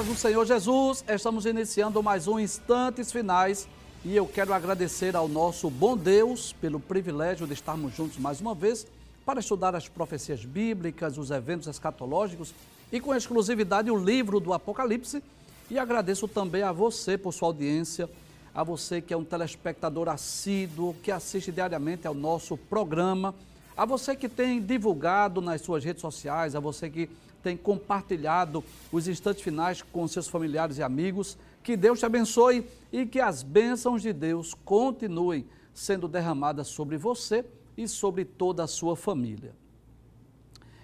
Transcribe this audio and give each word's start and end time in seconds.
Paz 0.00 0.08
do 0.08 0.16
Senhor 0.16 0.46
Jesus, 0.46 1.04
estamos 1.06 1.44
iniciando 1.44 2.02
mais 2.02 2.26
um 2.26 2.40
Instantes 2.40 3.12
Finais 3.12 3.68
e 4.02 4.16
eu 4.16 4.26
quero 4.26 4.54
agradecer 4.54 5.14
ao 5.14 5.28
nosso 5.28 5.68
bom 5.68 5.94
Deus 5.94 6.54
pelo 6.54 6.80
privilégio 6.80 7.46
de 7.46 7.52
estarmos 7.52 7.94
juntos 7.94 8.16
mais 8.16 8.40
uma 8.40 8.54
vez 8.54 8.86
para 9.26 9.40
estudar 9.40 9.76
as 9.76 9.88
profecias 9.88 10.42
bíblicas, 10.42 11.18
os 11.18 11.30
eventos 11.30 11.68
escatológicos 11.68 12.54
e 12.90 12.98
com 12.98 13.14
exclusividade 13.14 13.90
o 13.90 14.02
livro 14.02 14.40
do 14.40 14.54
Apocalipse. 14.54 15.22
E 15.70 15.78
agradeço 15.78 16.26
também 16.26 16.62
a 16.62 16.72
você 16.72 17.18
por 17.18 17.34
sua 17.34 17.48
audiência, 17.48 18.08
a 18.54 18.64
você 18.64 19.02
que 19.02 19.12
é 19.12 19.16
um 19.18 19.24
telespectador 19.24 20.08
assíduo, 20.08 20.96
que 21.02 21.12
assiste 21.12 21.52
diariamente 21.52 22.06
ao 22.06 22.14
nosso 22.14 22.56
programa, 22.56 23.34
a 23.76 23.84
você 23.84 24.16
que 24.16 24.30
tem 24.30 24.62
divulgado 24.62 25.42
nas 25.42 25.60
suas 25.60 25.84
redes 25.84 26.00
sociais, 26.00 26.54
a 26.54 26.60
você 26.60 26.88
que 26.88 27.10
tem 27.42 27.56
compartilhado 27.56 28.64
os 28.92 29.08
instantes 29.08 29.42
finais 29.42 29.82
com 29.82 30.06
seus 30.06 30.28
familiares 30.28 30.78
e 30.78 30.82
amigos. 30.82 31.36
Que 31.62 31.76
Deus 31.76 31.98
te 31.98 32.06
abençoe 32.06 32.66
e 32.92 33.06
que 33.06 33.20
as 33.20 33.42
bênçãos 33.42 34.02
de 34.02 34.12
Deus 34.12 34.54
continuem 34.64 35.46
sendo 35.72 36.08
derramadas 36.08 36.68
sobre 36.68 36.96
você 36.96 37.44
e 37.76 37.86
sobre 37.88 38.24
toda 38.24 38.64
a 38.64 38.66
sua 38.66 38.96
família. 38.96 39.54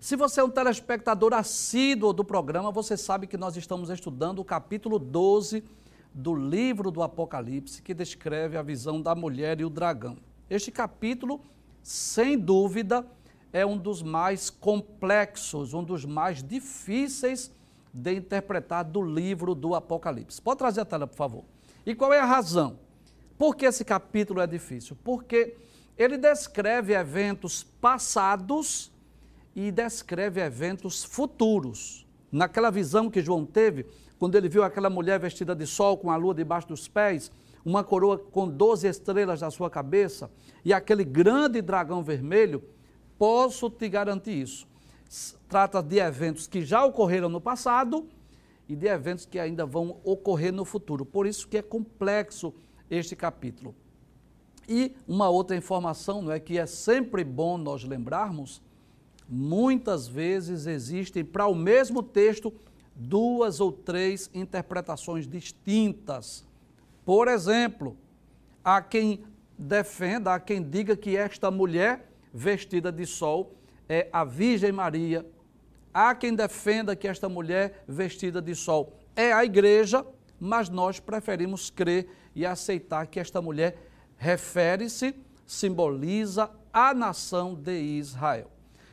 Se 0.00 0.16
você 0.16 0.40
é 0.40 0.44
um 0.44 0.50
telespectador 0.50 1.32
assíduo 1.32 2.12
do 2.12 2.24
programa, 2.24 2.72
você 2.72 2.96
sabe 2.96 3.26
que 3.26 3.36
nós 3.36 3.56
estamos 3.56 3.90
estudando 3.90 4.40
o 4.40 4.44
capítulo 4.44 4.98
12 4.98 5.62
do 6.14 6.32
livro 6.32 6.92
do 6.92 7.02
Apocalipse 7.02 7.82
que 7.82 7.92
descreve 7.92 8.56
a 8.56 8.62
visão 8.62 9.02
da 9.02 9.14
mulher 9.16 9.60
e 9.60 9.64
o 9.64 9.70
dragão. 9.70 10.16
Este 10.48 10.70
capítulo, 10.70 11.40
sem 11.82 12.38
dúvida, 12.38 13.04
é 13.52 13.66
um 13.66 13.76
dos 13.76 14.00
mais 14.02 14.48
complexos, 14.48 15.74
um 15.74 15.82
dos 15.82 16.04
mais 16.04 16.42
difíceis 16.42 17.50
de 17.92 18.14
interpretar 18.14 18.84
do 18.84 19.02
livro 19.02 19.54
do 19.54 19.74
Apocalipse. 19.74 20.40
Pode 20.40 20.58
trazer 20.58 20.82
a 20.82 20.84
tela, 20.84 21.06
por 21.06 21.16
favor. 21.16 21.44
E 21.84 21.94
qual 21.94 22.12
é 22.12 22.20
a 22.20 22.24
razão? 22.24 22.78
Por 23.36 23.56
que 23.56 23.66
esse 23.66 23.84
capítulo 23.84 24.40
é 24.40 24.46
difícil? 24.46 24.96
Porque 25.02 25.56
ele 25.98 26.16
descreve 26.16 26.92
eventos 26.92 27.64
passados 27.80 28.92
e 29.54 29.70
descreve 29.70 30.40
eventos 30.40 31.04
futuros. 31.04 32.06
Naquela 32.30 32.70
visão 32.70 33.08
que 33.08 33.22
João 33.22 33.46
teve, 33.46 33.86
quando 34.18 34.36
ele 34.36 34.48
viu 34.48 34.62
aquela 34.62 34.88
mulher 34.88 35.18
vestida 35.18 35.54
de 35.54 35.66
sol 35.66 35.96
com 35.96 36.10
a 36.10 36.16
lua 36.16 36.34
debaixo 36.34 36.68
dos 36.68 36.88
pés, 36.88 37.30
uma 37.64 37.82
coroa 37.82 38.18
com 38.18 38.48
12 38.48 38.86
estrelas 38.86 39.40
na 39.40 39.50
sua 39.50 39.70
cabeça 39.70 40.30
e 40.64 40.72
aquele 40.72 41.04
grande 41.04 41.62
dragão 41.62 42.02
vermelho, 42.02 42.62
posso 43.18 43.70
te 43.70 43.88
garantir 43.88 44.42
isso. 44.42 44.66
Trata 45.48 45.82
de 45.82 45.98
eventos 45.98 46.46
que 46.46 46.64
já 46.64 46.84
ocorreram 46.84 47.28
no 47.28 47.40
passado 47.40 48.06
e 48.68 48.74
de 48.74 48.86
eventos 48.86 49.26
que 49.26 49.38
ainda 49.38 49.64
vão 49.64 49.98
ocorrer 50.04 50.52
no 50.52 50.64
futuro. 50.64 51.04
Por 51.04 51.26
isso 51.26 51.48
que 51.48 51.58
é 51.58 51.62
complexo 51.62 52.52
este 52.90 53.14
capítulo. 53.14 53.74
E 54.68 54.96
uma 55.06 55.28
outra 55.28 55.56
informação, 55.56 56.22
não 56.22 56.32
é 56.32 56.40
que 56.40 56.58
é 56.58 56.66
sempre 56.66 57.22
bom 57.22 57.58
nós 57.58 57.84
lembrarmos, 57.84 58.62
muitas 59.28 60.06
vezes 60.06 60.66
existem 60.66 61.24
para 61.24 61.46
o 61.46 61.54
mesmo 61.54 62.02
texto 62.02 62.52
duas 62.94 63.60
ou 63.60 63.72
três 63.72 64.30
interpretações 64.32 65.26
distintas. 65.26 66.44
Por 67.04 67.28
exemplo, 67.28 67.96
há 68.64 68.80
quem 68.80 69.24
defenda, 69.58 70.34
há 70.34 70.40
quem 70.40 70.62
diga 70.62 70.96
que 70.96 71.16
esta 71.16 71.50
mulher 71.50 72.08
vestida 72.32 72.90
de 72.90 73.06
sol 73.06 73.54
é 73.88 74.08
a 74.12 74.24
Virgem 74.24 74.72
Maria. 74.72 75.26
Há 75.92 76.14
quem 76.14 76.34
defenda 76.34 76.96
que 76.96 77.06
esta 77.06 77.28
mulher 77.28 77.84
vestida 77.86 78.42
de 78.42 78.54
sol 78.54 78.92
é 79.14 79.32
a 79.32 79.44
igreja, 79.44 80.04
mas 80.40 80.68
nós 80.68 80.98
preferimos 80.98 81.70
crer 81.70 82.08
e 82.34 82.44
aceitar 82.44 83.06
que 83.06 83.20
esta 83.20 83.40
mulher 83.40 83.76
refere-se, 84.16 85.14
simboliza 85.46 86.50
a 86.72 86.92
nação 86.92 87.54
de 87.54 87.78
Israel. 87.78 88.50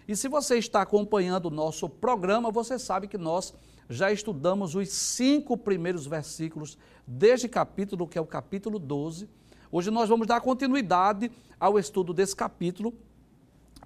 E 0.08 0.16
se 0.16 0.28
você 0.28 0.58
está 0.58 0.82
acompanhando 0.82 1.46
o 1.46 1.52
nosso 1.52 1.90
programa, 1.90 2.52
você 2.52 2.78
sabe 2.78 3.08
que 3.08 3.18
nós 3.18 3.54
já 3.92 4.12
estudamos 4.12 4.74
os 4.74 4.90
cinco 4.90 5.58
primeiros 5.58 6.08
versículos 6.08 6.78
deste 7.06 7.50
capítulo, 7.50 8.08
que 8.08 8.18
é 8.18 8.22
o 8.22 8.26
capítulo 8.26 8.80
12. 8.80 9.28
Hoje 9.70 9.92
nós 9.92 10.08
vamos 10.08 10.26
dar 10.26 10.40
continuidade 10.40 11.30
ao 11.60 11.78
estudo 11.78 12.14
desse 12.14 12.34
capítulo. 12.34 12.94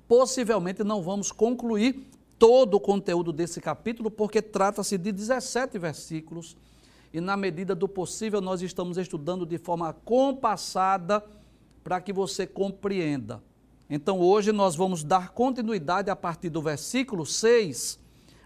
Possivelmente 0.08 0.84
não 0.84 1.02
vamos 1.02 1.32
concluir 1.32 2.08
todo 2.38 2.76
o 2.76 2.80
conteúdo 2.80 3.34
desse 3.34 3.60
capítulo, 3.60 4.12
porque 4.12 4.42
trata-se 4.44 4.96
de 4.96 5.12
17 5.12 5.80
versículos. 5.80 6.56
E 7.12 7.20
na 7.20 7.36
medida 7.36 7.74
do 7.74 7.88
possível, 7.88 8.42
nós 8.42 8.62
estamos 8.62 8.98
estudando 8.98 9.46
de 9.46 9.58
forma 9.58 9.92
compassada 9.92 11.24
para 11.84 12.00
que 12.00 12.14
você 12.14 12.46
compreenda. 12.46 13.42
Então, 13.90 14.20
hoje 14.20 14.52
nós 14.52 14.76
vamos 14.76 15.04
dar 15.04 15.30
continuidade 15.30 16.12
a 16.12 16.16
partir 16.16 16.50
do 16.50 16.62
versículo 16.62 17.26
6, 17.26 18.00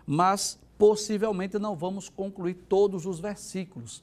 mas 0.05 0.57
possivelmente 0.79 1.59
não 1.59 1.75
vamos 1.75 2.07
concluir 2.07 2.53
todos 2.53 3.05
os 3.05 3.19
versículos. 3.19 4.01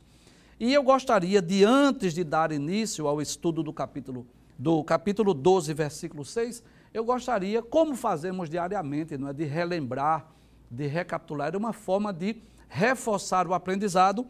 E 0.61 0.75
eu 0.75 0.83
gostaria 0.83 1.41
de, 1.41 1.65
antes 1.65 2.13
de 2.13 2.23
dar 2.23 2.53
início 2.53 3.09
ao 3.09 3.21
estudo 3.23 3.63
do 3.63 3.73
capítulo, 3.73 4.27
do 4.59 4.85
capítulo 4.85 5.33
12, 5.33 5.73
versículo 5.73 6.23
6, 6.23 6.63
eu 6.93 7.03
gostaria, 7.03 7.63
como 7.63 7.97
fazemos 7.97 8.51
diariamente, 8.51 9.17
não 9.17 9.29
é, 9.29 9.33
de 9.33 9.45
relembrar, 9.45 10.31
de 10.71 10.87
recapitular, 10.87 11.55
é 11.55 11.57
uma 11.57 11.73
forma 11.73 12.13
de 12.13 12.43
reforçar 12.69 13.47
o 13.47 13.55
aprendizado, 13.55 14.27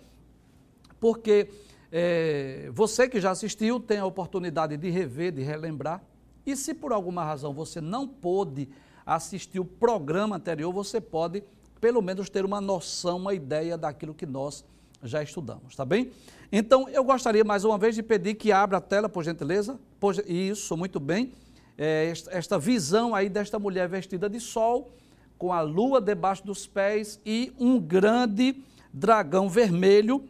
porque 1.00 1.48
é, 1.90 2.70
você 2.72 3.08
que 3.08 3.20
já 3.20 3.32
assistiu 3.32 3.80
tem 3.80 3.98
a 3.98 4.06
oportunidade 4.06 4.76
de 4.76 4.88
rever, 4.88 5.32
de 5.32 5.42
relembrar, 5.42 6.00
e 6.46 6.54
se 6.54 6.72
por 6.72 6.92
alguma 6.92 7.24
razão 7.24 7.52
você 7.52 7.80
não 7.80 8.06
pôde 8.06 8.68
assistir 9.04 9.58
o 9.58 9.64
programa 9.64 10.36
anterior, 10.36 10.72
você 10.72 11.00
pode 11.00 11.42
pelo 11.80 12.00
menos 12.02 12.28
ter 12.28 12.44
uma 12.44 12.60
noção, 12.60 13.16
uma 13.16 13.34
ideia 13.34 13.76
daquilo 13.76 14.14
que 14.14 14.26
nós 14.26 14.64
já 15.02 15.22
estudamos, 15.22 15.76
tá 15.76 15.84
bem? 15.84 16.10
Então, 16.50 16.88
eu 16.88 17.04
gostaria 17.04 17.44
mais 17.44 17.64
uma 17.64 17.76
vez 17.76 17.94
de 17.94 18.02
pedir 18.02 18.34
que 18.34 18.52
abra 18.52 18.78
a 18.78 18.80
tela, 18.80 19.08
por 19.08 19.24
gentileza. 19.24 19.78
Isso, 20.26 20.76
muito 20.76 21.00
bem. 21.00 21.32
É, 21.76 22.12
esta 22.30 22.58
visão 22.58 23.14
aí 23.14 23.28
desta 23.28 23.58
mulher 23.58 23.88
vestida 23.88 24.28
de 24.28 24.40
sol, 24.40 24.90
com 25.36 25.52
a 25.52 25.60
lua 25.60 26.00
debaixo 26.00 26.44
dos 26.46 26.66
pés 26.66 27.20
e 27.26 27.52
um 27.58 27.78
grande 27.78 28.62
dragão 28.92 29.48
vermelho, 29.48 30.24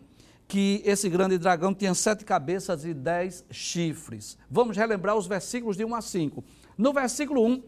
que 0.48 0.82
esse 0.84 1.08
grande 1.08 1.38
dragão 1.38 1.74
tinha 1.74 1.94
sete 1.94 2.24
cabeças 2.24 2.84
e 2.84 2.94
dez 2.94 3.44
chifres. 3.50 4.36
Vamos 4.50 4.76
relembrar 4.76 5.16
os 5.16 5.26
versículos 5.26 5.76
de 5.76 5.84
1 5.84 5.94
a 5.94 6.00
5. 6.00 6.44
No 6.76 6.92
versículo 6.92 7.44
1, 7.44 7.62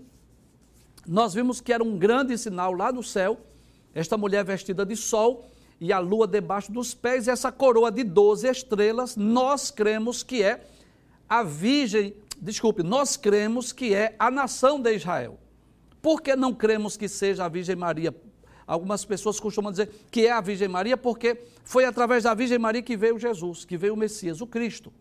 nós 1.07 1.35
vimos 1.35 1.61
que 1.61 1.73
era 1.73 1.83
um 1.83 1.97
grande 1.99 2.37
sinal 2.37 2.73
lá 2.73 2.93
no 2.93 3.03
céu, 3.03 3.39
esta 3.94 4.17
mulher 4.17 4.44
vestida 4.44 4.85
de 4.85 4.96
sol 4.96 5.46
e 5.81 5.93
a 5.93 5.99
lua 5.99 6.26
debaixo 6.26 6.73
dos 6.73 6.94
pés, 6.94 7.26
e 7.26 7.31
essa 7.31 7.52
coroa 7.52 7.90
de 7.90 8.02
12 8.02 8.49
estrelas, 8.49 9.17
nós 9.17 9.70
cremos 9.70 10.23
que 10.23 10.43
é 10.43 10.67
a 11.29 11.43
Virgem, 11.43 12.14
desculpe, 12.40 12.82
nós 12.82 13.17
cremos 13.17 13.73
que 13.73 13.94
é 13.94 14.14
a 14.19 14.31
nação 14.31 14.81
de 14.81 14.94
Israel. 14.94 15.38
Por 16.02 16.23
que 16.23 16.35
não 16.35 16.55
cremos 16.55 16.96
que 16.96 17.08
seja 17.08 17.44
a 17.44 17.49
Virgem 17.49 17.76
Maria? 17.76 18.14
Algumas 18.67 19.05
pessoas 19.05 19.40
costumam 19.40 19.70
dizer 19.70 19.90
que 20.11 20.26
é 20.26 20.32
a 20.32 20.40
Virgem 20.40 20.69
Maria 20.69 20.96
porque 20.96 21.38
foi 21.64 21.85
através 21.85 22.25
da 22.25 22.35
Virgem 22.35 22.58
Maria 22.58 22.82
que 22.82 22.96
veio 22.96 23.19
Jesus, 23.19 23.64
que 23.64 23.76
veio 23.76 23.94
o 23.94 23.96
Messias, 23.96 24.40
o 24.40 24.46
Cristo. 24.46 24.93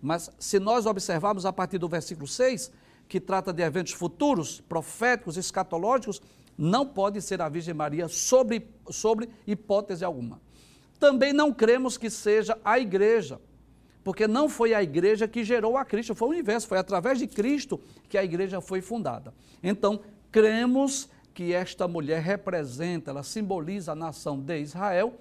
Mas 0.00 0.30
se 0.38 0.58
nós 0.58 0.86
observarmos 0.86 1.44
a 1.44 1.52
partir 1.52 1.78
do 1.78 1.88
versículo 1.88 2.26
6, 2.26 2.70
que 3.08 3.20
trata 3.20 3.52
de 3.52 3.62
eventos 3.62 3.92
futuros, 3.92 4.60
proféticos, 4.60 5.36
escatológicos, 5.36 6.20
não 6.56 6.86
pode 6.86 7.20
ser 7.20 7.40
a 7.42 7.48
Virgem 7.48 7.74
Maria 7.74 8.08
sobre, 8.08 8.68
sobre 8.90 9.28
hipótese 9.46 10.04
alguma. 10.04 10.40
Também 10.98 11.32
não 11.32 11.52
cremos 11.52 11.98
que 11.98 12.08
seja 12.08 12.58
a 12.64 12.78
igreja, 12.78 13.38
porque 14.02 14.26
não 14.26 14.48
foi 14.48 14.72
a 14.72 14.82
igreja 14.82 15.28
que 15.28 15.44
gerou 15.44 15.76
a 15.76 15.84
Cristo, 15.84 16.14
foi 16.14 16.28
o 16.28 16.30
universo, 16.30 16.66
foi 16.66 16.78
através 16.78 17.18
de 17.18 17.26
Cristo 17.26 17.80
que 18.08 18.16
a 18.16 18.24
igreja 18.24 18.60
foi 18.60 18.80
fundada. 18.80 19.34
Então, 19.62 20.00
cremos 20.30 21.08
que 21.34 21.52
esta 21.52 21.86
mulher 21.86 22.22
representa, 22.22 23.10
ela 23.10 23.22
simboliza 23.22 23.92
a 23.92 23.94
nação 23.94 24.40
de 24.40 24.58
Israel, 24.58 25.14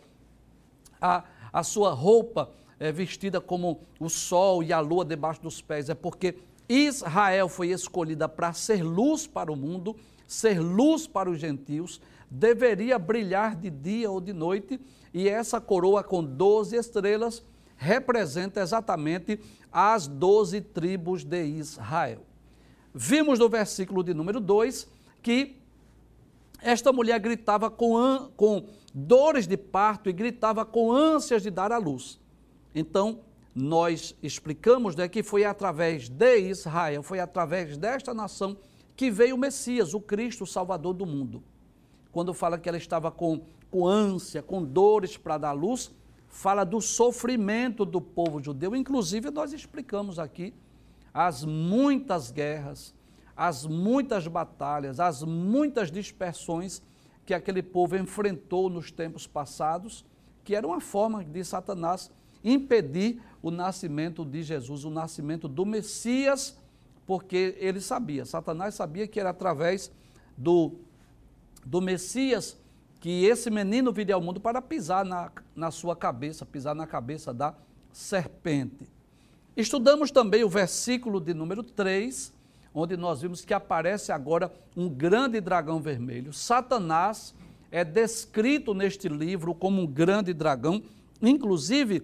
a, 1.02 1.26
a 1.52 1.64
sua 1.64 1.92
roupa 1.92 2.50
é 2.80 2.92
vestida 2.92 3.42
como 3.42 3.82
o 4.00 4.10
sol 4.10 4.64
e 4.64 4.72
a 4.72 4.80
lua 4.80 5.04
debaixo 5.04 5.42
dos 5.42 5.62
pés, 5.62 5.90
é 5.90 5.96
porque 5.96 6.38
Israel 6.68 7.48
foi 7.48 7.70
escolhida 7.70 8.28
para 8.28 8.54
ser 8.54 8.84
luz 8.84 9.28
para 9.28 9.52
o 9.52 9.56
mundo, 9.56 9.96
ser 10.28 10.60
luz 10.60 11.08
para 11.08 11.30
os 11.30 11.40
gentios, 11.40 12.02
deveria 12.30 12.98
brilhar 12.98 13.56
de 13.56 13.70
dia 13.70 14.10
ou 14.10 14.20
de 14.20 14.34
noite, 14.34 14.80
e 15.14 15.30
essa 15.30 15.62
coroa 15.62 16.04
com 16.04 16.24
12 16.24 16.76
estrelas 16.76 17.44
representa 17.78 18.62
exatamente 18.62 19.40
as 19.72 20.08
12 20.08 20.62
tribos 20.62 21.24
de 21.24 21.44
Israel. 21.46 22.24
Vimos 22.94 23.40
no 23.40 23.50
versículo 23.50 24.04
de 24.04 24.14
número 24.14 24.40
2 24.40 24.88
que 25.22 25.58
esta 26.62 26.92
mulher 26.94 27.20
gritava 27.20 27.70
com, 27.70 28.32
com 28.36 28.68
dores 28.94 29.46
de 29.46 29.58
parto 29.58 30.10
e 30.10 30.14
gritava 30.14 30.66
com 30.66 30.92
ânsias 30.92 31.44
de 31.44 31.52
dar 31.52 31.72
à 31.72 31.78
luz. 31.78 32.20
Então, 32.74 33.20
nós 33.54 34.16
explicamos 34.22 34.96
né, 34.96 35.08
que 35.08 35.24
foi 35.24 35.46
através 35.46 36.10
de 36.10 36.40
Israel, 36.40 37.04
foi 37.04 37.20
através 37.20 37.78
desta 37.78 38.14
nação 38.14 38.58
que 38.96 39.12
veio 39.12 39.36
o 39.36 39.40
Messias, 39.40 39.94
o 39.94 40.00
Cristo, 40.00 40.44
o 40.44 40.48
Salvador 40.48 40.94
do 40.94 41.06
mundo. 41.06 41.44
Quando 42.12 42.34
fala 42.34 42.58
que 42.58 42.70
ela 42.70 42.78
estava 42.78 43.12
com, 43.12 43.42
com 43.70 43.86
ânsia, 43.86 44.42
com 44.42 44.64
dores 44.64 45.18
para 45.18 45.38
dar 45.38 45.52
luz, 45.52 45.92
fala 46.30 46.64
do 46.64 46.80
sofrimento 46.82 47.86
do 47.86 48.00
povo 48.00 48.42
judeu. 48.42 48.76
Inclusive, 48.76 49.32
nós 49.32 49.54
explicamos 49.54 50.20
aqui 50.20 50.54
as 51.14 51.44
muitas 51.44 52.32
guerras, 52.32 52.94
as 53.36 53.66
muitas 53.66 54.28
batalhas, 54.28 55.00
as 55.00 55.24
muitas 55.24 55.92
dispersões 55.92 56.82
que 57.26 57.34
aquele 57.34 57.64
povo 57.64 57.98
enfrentou 57.98 58.70
nos 58.70 58.92
tempos 58.92 59.26
passados, 59.26 60.06
que 60.44 60.56
era 60.56 60.68
uma 60.68 60.80
forma 60.80 61.24
de 61.24 61.44
Satanás 61.44 62.12
impedir 62.44 63.20
o 63.42 63.50
nascimento 63.50 64.24
de 64.24 64.44
Jesus, 64.44 64.86
o 64.86 64.90
nascimento 64.90 65.48
do 65.48 65.66
Messias, 65.66 66.58
porque 67.06 67.56
ele 67.60 67.80
sabia, 67.80 68.26
Satanás 68.26 68.76
sabia 68.76 69.08
que 69.08 69.20
era 69.20 69.30
através 69.30 69.92
do, 70.38 70.74
do 71.66 71.82
Messias 71.82 72.58
que 73.00 73.26
esse 73.26 73.52
menino 73.52 73.92
viria 73.92 74.16
ao 74.16 74.22
mundo 74.22 74.40
para 74.40 74.62
pisar 74.62 75.06
na, 75.06 75.32
na 75.56 75.70
sua 75.70 75.96
cabeça, 75.96 76.46
pisar 76.46 76.74
na 76.74 76.88
cabeça 76.88 77.32
da 77.32 77.54
serpente. 77.94 78.90
Estudamos 79.56 80.10
também 80.10 80.44
o 80.44 80.50
versículo 80.50 81.22
de 81.22 81.34
número 81.34 81.62
3, 81.64 82.34
onde 82.74 82.98
nós 82.98 83.22
vimos 83.22 83.46
que 83.46 83.54
aparece 83.54 84.12
agora 84.12 84.52
um 84.76 84.90
grande 84.90 85.40
dragão 85.40 85.80
vermelho. 85.80 86.34
Satanás 86.34 87.36
é 87.72 87.84
descrito 87.84 88.74
neste 88.74 89.08
livro 89.08 89.54
como 89.54 89.82
um 89.82 89.88
grande 89.88 90.34
dragão, 90.34 90.82
inclusive 91.22 92.04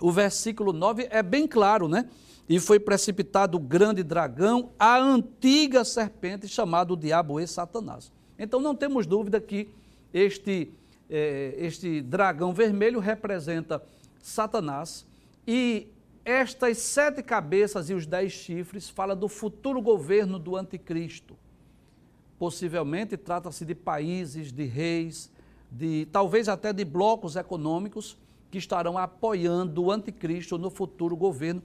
o 0.00 0.12
versículo 0.12 0.72
9 0.72 1.08
é 1.10 1.22
bem 1.22 1.48
claro, 1.48 1.88
né? 1.88 2.08
E 2.48 2.58
foi 2.58 2.78
precipitado 2.80 3.56
o 3.56 3.60
grande 3.60 4.02
dragão, 4.02 4.70
a 4.78 4.98
antiga 4.98 5.84
serpente, 5.84 6.48
chamado 6.48 6.96
diabo 6.96 7.40
e 7.40 7.46
Satanás. 7.46 8.10
Então 8.38 8.60
não 8.60 8.74
temos 8.74 9.06
dúvida 9.06 9.40
que 9.40 9.68
este, 10.12 10.72
eh, 11.08 11.54
este 11.58 12.02
dragão 12.02 12.52
vermelho 12.52 12.98
representa 12.98 13.82
Satanás 14.20 15.06
e 15.46 15.88
estas 16.24 16.78
sete 16.78 17.22
cabeças 17.22 17.90
e 17.90 17.94
os 17.94 18.06
dez 18.06 18.32
chifres 18.32 18.88
fala 18.88 19.14
do 19.14 19.28
futuro 19.28 19.80
governo 19.80 20.38
do 20.38 20.56
anticristo. 20.56 21.36
Possivelmente 22.38 23.16
trata-se 23.16 23.64
de 23.64 23.74
países, 23.74 24.52
de 24.52 24.64
reis, 24.64 25.30
de 25.70 26.06
talvez 26.12 26.48
até 26.48 26.72
de 26.72 26.84
blocos 26.84 27.34
econômicos 27.34 28.16
que 28.50 28.58
estarão 28.58 28.98
apoiando 28.98 29.84
o 29.84 29.90
anticristo 29.90 30.58
no 30.58 30.70
futuro 30.70 31.16
governo. 31.16 31.62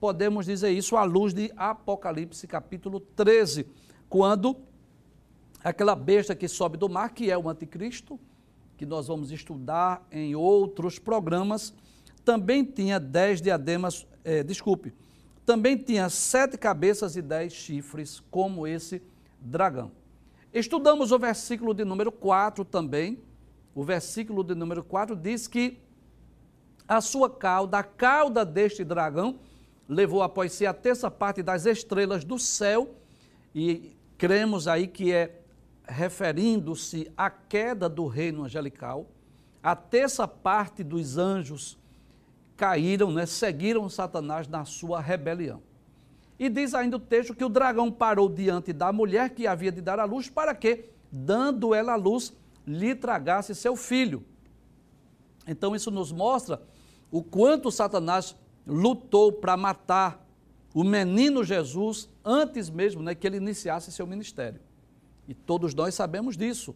Podemos 0.00 0.46
dizer 0.46 0.70
isso 0.70 0.96
à 0.96 1.04
luz 1.04 1.34
de 1.34 1.52
Apocalipse 1.54 2.46
capítulo 2.46 3.00
13, 3.00 3.66
quando 4.08 4.56
aquela 5.62 5.94
besta 5.94 6.34
que 6.34 6.48
sobe 6.48 6.78
do 6.78 6.88
mar, 6.88 7.10
que 7.10 7.30
é 7.30 7.36
o 7.36 7.50
anticristo, 7.50 8.18
que 8.78 8.86
nós 8.86 9.08
vamos 9.08 9.30
estudar 9.30 10.02
em 10.10 10.34
outros 10.34 10.98
programas, 10.98 11.74
também 12.24 12.64
tinha 12.64 12.98
dez 12.98 13.42
diademas, 13.42 14.06
é, 14.24 14.42
desculpe, 14.42 14.94
também 15.44 15.76
tinha 15.76 16.08
sete 16.08 16.56
cabeças 16.56 17.14
e 17.14 17.20
dez 17.20 17.52
chifres, 17.52 18.20
como 18.30 18.66
esse 18.66 19.02
dragão. 19.38 19.92
Estudamos 20.50 21.12
o 21.12 21.18
versículo 21.18 21.74
de 21.74 21.84
número 21.84 22.10
4 22.10 22.64
também. 22.64 23.18
O 23.74 23.84
versículo 23.84 24.42
de 24.42 24.54
número 24.54 24.82
4 24.82 25.14
diz 25.14 25.46
que 25.46 25.78
a 26.88 27.02
sua 27.02 27.28
cauda, 27.28 27.78
a 27.78 27.84
cauda 27.84 28.46
deste 28.46 28.82
dragão, 28.82 29.38
levou 29.90 30.22
após 30.22 30.52
si 30.52 30.64
a 30.64 30.72
terça 30.72 31.10
parte 31.10 31.42
das 31.42 31.66
estrelas 31.66 32.22
do 32.22 32.38
céu, 32.38 32.94
e 33.52 33.96
cremos 34.16 34.68
aí 34.68 34.86
que 34.86 35.12
é 35.12 35.40
referindo-se 35.84 37.10
à 37.16 37.28
queda 37.28 37.88
do 37.88 38.06
reino 38.06 38.44
angelical. 38.44 39.10
A 39.60 39.74
terça 39.74 40.28
parte 40.28 40.84
dos 40.84 41.18
anjos 41.18 41.76
caíram, 42.56 43.10
né, 43.10 43.26
seguiram 43.26 43.88
Satanás 43.88 44.46
na 44.46 44.64
sua 44.64 45.00
rebelião. 45.00 45.60
E 46.38 46.48
diz 46.48 46.72
ainda 46.72 46.96
o 46.96 47.00
texto 47.00 47.34
que 47.34 47.44
o 47.44 47.48
dragão 47.48 47.90
parou 47.90 48.28
diante 48.28 48.72
da 48.72 48.92
mulher 48.92 49.30
que 49.30 49.44
havia 49.44 49.72
de 49.72 49.80
dar 49.80 49.98
à 49.98 50.04
luz, 50.04 50.30
para 50.30 50.54
que, 50.54 50.84
dando 51.10 51.74
ela 51.74 51.94
à 51.94 51.96
luz, 51.96 52.32
lhe 52.64 52.94
tragasse 52.94 53.56
seu 53.56 53.74
filho. 53.74 54.24
Então 55.48 55.74
isso 55.74 55.90
nos 55.90 56.12
mostra 56.12 56.62
o 57.10 57.24
quanto 57.24 57.72
Satanás 57.72 58.36
lutou 58.70 59.32
para 59.32 59.56
matar 59.56 60.26
o 60.72 60.84
menino 60.84 61.42
Jesus 61.42 62.08
antes 62.24 62.70
mesmo 62.70 63.02
né, 63.02 63.14
que 63.14 63.26
ele 63.26 63.36
iniciasse 63.36 63.90
seu 63.90 64.06
ministério. 64.06 64.60
E 65.26 65.34
todos 65.34 65.74
nós 65.74 65.94
sabemos 65.94 66.36
disso, 66.36 66.74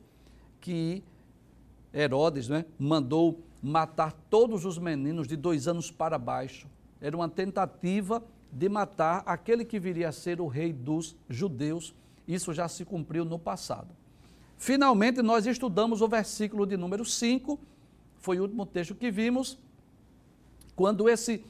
que 0.61 1.03
Herodes 1.93 2.49
né, 2.49 2.65
mandou 2.79 3.41
matar 3.63 4.13
todos 4.29 4.65
os 4.65 4.79
meninos 4.79 5.29
de 5.29 5.37
dois 5.37 5.69
anos 5.69 5.91
para 5.91 6.19
baixo. 6.19 6.69
Era 7.01 7.17
uma 7.17 7.29
tentativa 7.29 8.23
de 8.51 8.69
matar 8.69 9.23
aquele 9.27 9.65
que 9.65 9.79
viria 9.79 10.09
a 10.09 10.13
ser 10.13 10.41
o 10.41 10.47
rei 10.47 10.73
dos 10.73 11.17
judeus. 11.29 11.95
Isso 12.27 12.53
já 12.53 12.69
se 12.69 12.85
cumpriu 12.85 13.25
no 13.25 13.39
passado. 13.39 13.89
Finalmente, 14.57 15.21
nós 15.23 15.47
estudamos 15.47 16.01
o 16.01 16.09
versículo 16.09 16.67
de 16.67 16.77
número 16.77 17.05
5, 17.05 17.59
foi 18.19 18.39
o 18.39 18.43
último 18.43 18.65
texto 18.65 18.95
que 18.95 19.11
vimos, 19.11 19.59
quando 20.75 21.09
esse, 21.09 21.45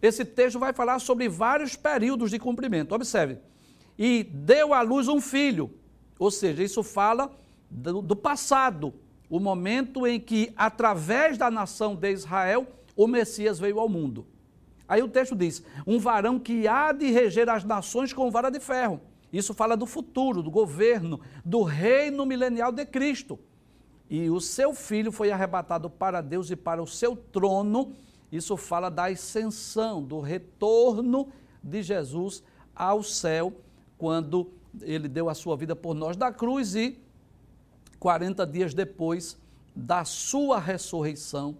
esse 0.00 0.24
texto 0.24 0.58
vai 0.58 0.72
falar 0.72 0.98
sobre 0.98 1.28
vários 1.28 1.76
períodos 1.76 2.30
de 2.30 2.38
cumprimento. 2.38 2.94
Observe. 2.94 3.38
E 3.98 4.22
deu 4.22 4.72
à 4.72 4.80
luz 4.80 5.08
um 5.08 5.20
filho, 5.20 5.74
ou 6.18 6.30
seja, 6.30 6.62
isso 6.62 6.82
fala 6.82 7.30
do, 7.70 8.00
do 8.00 8.14
passado, 8.14 8.94
o 9.28 9.40
momento 9.40 10.06
em 10.06 10.18
que, 10.18 10.52
através 10.56 11.36
da 11.36 11.50
nação 11.50 11.94
de 11.94 12.10
Israel, 12.12 12.66
o 12.96 13.06
Messias 13.06 13.58
veio 13.58 13.78
ao 13.78 13.88
mundo. 13.88 14.26
Aí 14.88 15.02
o 15.02 15.08
texto 15.08 15.36
diz: 15.36 15.62
um 15.86 15.98
varão 15.98 16.38
que 16.38 16.66
há 16.66 16.92
de 16.92 17.10
reger 17.10 17.48
as 17.48 17.64
nações 17.64 18.12
com 18.12 18.30
vara 18.30 18.50
de 18.50 18.58
ferro. 18.58 19.00
Isso 19.32 19.52
fala 19.52 19.76
do 19.76 19.84
futuro, 19.84 20.42
do 20.42 20.50
governo, 20.50 21.20
do 21.44 21.62
reino 21.62 22.24
milenial 22.24 22.72
de 22.72 22.86
Cristo. 22.86 23.38
E 24.08 24.30
o 24.30 24.40
seu 24.40 24.72
filho 24.72 25.12
foi 25.12 25.30
arrebatado 25.30 25.90
para 25.90 26.22
Deus 26.22 26.50
e 26.50 26.56
para 26.56 26.82
o 26.82 26.86
seu 26.86 27.14
trono, 27.14 27.92
isso 28.30 28.56
fala 28.56 28.90
da 28.90 29.06
ascensão, 29.06 30.02
do 30.02 30.20
retorno 30.20 31.28
de 31.62 31.82
Jesus 31.82 32.42
ao 32.74 33.02
céu, 33.02 33.52
quando 33.96 34.50
ele 34.82 35.08
deu 35.08 35.28
a 35.28 35.34
sua 35.34 35.56
vida 35.56 35.74
por 35.74 35.94
nós 35.94 36.16
da 36.16 36.30
cruz 36.30 36.74
e 36.74 36.98
40 37.98 38.46
dias 38.46 38.74
depois 38.74 39.36
da 39.74 40.04
sua 40.04 40.58
ressurreição, 40.58 41.56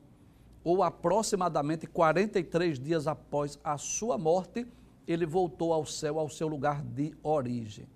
ou 0.63 0.83
aproximadamente 0.83 1.87
43 1.87 2.79
dias 2.79 3.07
após 3.07 3.59
a 3.65 3.79
sua 3.79 4.19
morte, 4.19 4.67
ele 5.07 5.25
voltou 5.25 5.73
ao 5.73 5.87
céu, 5.87 6.19
ao 6.19 6.29
seu 6.29 6.47
lugar 6.47 6.83
de 6.83 7.15
origem. 7.23 7.89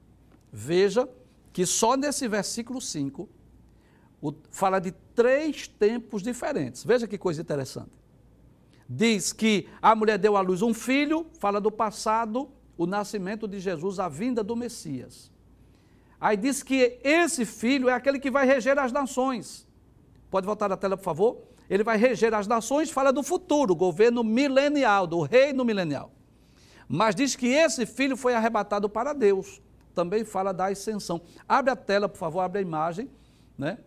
Veja 0.51 1.07
que 1.53 1.67
só 1.67 1.97
nesse 1.97 2.27
versículo 2.27 2.81
5 2.81 3.29
fala 4.51 4.79
de 4.79 4.93
três 5.15 5.69
tempos 5.69 6.23
diferentes. 6.23 6.83
Veja 6.85 7.07
que 7.07 7.19
coisa 7.19 7.43
interessante 7.43 8.02
diz 8.89 9.33
que 9.33 9.69
a 9.81 9.95
mulher 9.95 10.19
deu 10.19 10.37
à 10.37 10.41
luz 10.41 10.63
um 10.63 10.75
filho, 10.75 11.27
fala 11.39 11.61
do 11.61 11.71
passado, 11.71 12.51
o 12.77 12.87
nascimento 12.87 13.47
de 13.47 13.59
Jesus, 13.61 13.99
a 13.99 14.09
vinda 14.09 14.43
do 14.43 14.57
Messias. 14.57 15.31
Aí 16.21 16.37
diz 16.37 16.63
que 16.63 16.99
esse 17.03 17.45
filho 17.45 17.89
é 17.89 17.93
aquele 17.93 18.19
que 18.19 18.31
vai 18.31 18.47
reger 18.47 18.79
as 18.79 18.93
nações. 18.93 19.67
Pode 20.31 20.47
voltar 20.47 20.71
a 20.73 20.77
tela, 20.77 20.97
por 20.97 21.05
favor? 21.05 21.53
ele 21.73 21.83
vai 21.83 21.97
reger 21.97 22.35
as 22.35 22.47
nações, 22.47 22.91
fala 22.91 23.11
do 23.11 23.23
futuro, 23.23 23.75
governo 23.75 24.23
milenial, 24.23 25.07
do 25.07 25.23
reino 25.23 25.65
milenial. 25.65 26.13
Mas 26.87 27.15
diz 27.15 27.35
que 27.35 27.47
esse 27.47 27.87
filho 27.87 28.15
foi 28.15 28.35
arrebatado 28.35 28.91
para 28.91 29.15
Deus. 29.15 29.63
Também 29.95 30.23
fala 30.23 30.53
da 30.53 30.67
ascensão. 30.67 31.23
Abre 31.49 31.71
a 31.71 31.77
tela, 31.77 32.11
por 32.11 32.19
favor, 32.19 32.41
abre 32.41 32.59
a 32.59 32.63
imagem, 32.63 33.11
né? 33.57 33.79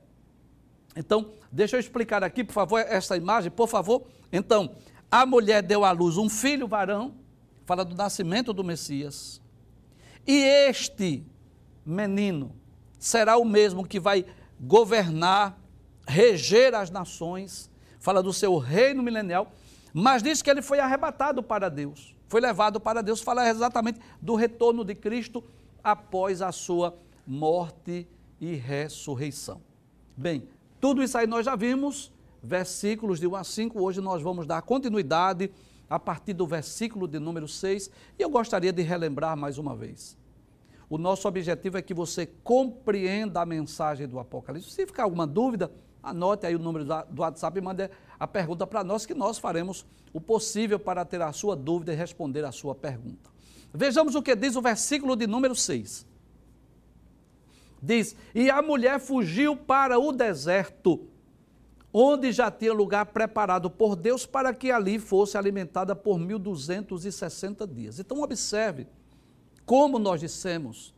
Então, 0.95 1.33
deixa 1.51 1.75
eu 1.75 1.79
explicar 1.79 2.23
aqui, 2.23 2.43
por 2.43 2.53
favor, 2.53 2.79
essa 2.79 3.15
imagem, 3.15 3.51
por 3.51 3.67
favor. 3.67 4.07
Então, 4.35 4.75
a 5.09 5.25
mulher 5.25 5.63
deu 5.63 5.85
à 5.85 5.91
luz 5.91 6.17
um 6.17 6.29
filho 6.29 6.67
varão, 6.67 7.15
fala 7.65 7.85
do 7.85 7.95
nascimento 7.95 8.51
do 8.51 8.63
Messias. 8.63 9.41
E 10.27 10.33
este 10.33 11.25
menino 11.85 12.55
será 12.99 13.37
o 13.37 13.45
mesmo 13.45 13.87
que 13.87 13.99
vai 13.99 14.25
governar, 14.59 15.57
reger 16.07 16.73
as 16.75 16.89
nações, 16.89 17.69
fala 17.99 18.21
do 18.21 18.33
seu 18.33 18.57
reino 18.57 19.01
milenial, 19.01 19.51
mas 19.93 20.21
diz 20.21 20.41
que 20.41 20.49
ele 20.49 20.61
foi 20.61 20.79
arrebatado 20.79 21.41
para 21.41 21.69
Deus, 21.69 22.13
foi 22.27 22.41
levado 22.41 22.79
para 22.79 23.01
Deus, 23.01 23.21
fala 23.21 23.49
exatamente 23.49 23.99
do 24.21 24.35
retorno 24.35 24.83
de 24.83 24.95
Cristo 24.95 25.43
após 25.83 26.41
a 26.41 26.51
sua 26.51 26.97
morte 27.25 28.07
e 28.41 28.55
ressurreição. 28.55 29.61
Bem, 30.17 30.47
tudo 30.81 31.01
isso 31.01 31.17
aí 31.17 31.25
nós 31.25 31.45
já 31.45 31.55
vimos, 31.55 32.11
versículos 32.45 33.19
de 33.19 33.27
1 33.27 33.35
a 33.35 33.43
5, 33.43 33.81
hoje 33.81 33.99
nós 33.99 34.21
vamos 34.21 34.45
dar 34.45 34.61
continuidade 34.61 35.51
a 35.89 35.99
partir 35.99 36.33
do 36.33 36.47
versículo 36.47 37.07
de 37.07 37.19
número 37.19 37.47
6, 37.47 37.89
e 38.17 38.21
eu 38.21 38.29
gostaria 38.29 38.71
de 38.71 38.81
relembrar 38.81 39.35
mais 39.35 39.57
uma 39.57 39.75
vez. 39.75 40.17
O 40.89 40.97
nosso 40.97 41.27
objetivo 41.27 41.77
é 41.77 41.81
que 41.81 41.93
você 41.93 42.25
compreenda 42.43 43.41
a 43.41 43.45
mensagem 43.45 44.07
do 44.07 44.19
Apocalipse. 44.19 44.71
Se 44.71 44.85
ficar 44.85 45.03
alguma 45.03 45.25
dúvida, 45.25 45.71
anote 46.01 46.45
aí 46.45 46.55
o 46.55 46.59
número 46.59 46.85
do 46.85 47.21
WhatsApp 47.21 47.57
e 47.57 47.61
mande 47.61 47.89
a 48.19 48.27
pergunta 48.27 48.67
para 48.67 48.83
nós, 48.83 49.05
que 49.05 49.13
nós 49.13 49.37
faremos 49.37 49.85
o 50.13 50.21
possível 50.21 50.79
para 50.79 51.03
ter 51.03 51.21
a 51.21 51.33
sua 51.33 51.55
dúvida 51.55 51.91
e 51.91 51.95
responder 51.95 52.45
a 52.45 52.51
sua 52.51 52.75
pergunta. 52.75 53.29
Vejamos 53.73 54.15
o 54.15 54.21
que 54.21 54.35
diz 54.35 54.55
o 54.55 54.61
versículo 54.61 55.15
de 55.15 55.27
número 55.27 55.55
6. 55.55 56.05
Diz: 57.81 58.15
E 58.33 58.49
a 58.49 58.61
mulher 58.61 58.99
fugiu 58.99 59.55
para 59.55 59.99
o 59.99 60.11
deserto, 60.11 61.07
onde 61.97 62.33
já 62.33 62.51
tinha 62.51 62.73
lugar 62.73 63.05
preparado 63.05 63.69
por 63.69 63.95
Deus 63.95 64.25
para 64.25 64.53
que 64.53 64.69
ali 64.69 64.99
fosse 64.99 65.37
alimentada 65.37 65.95
por 65.95 66.19
1260 66.19 67.65
dias. 67.65 67.99
Então, 68.01 68.21
observe 68.21 68.85
como 69.65 69.97
nós 69.97 70.19
dissemos 70.19 70.93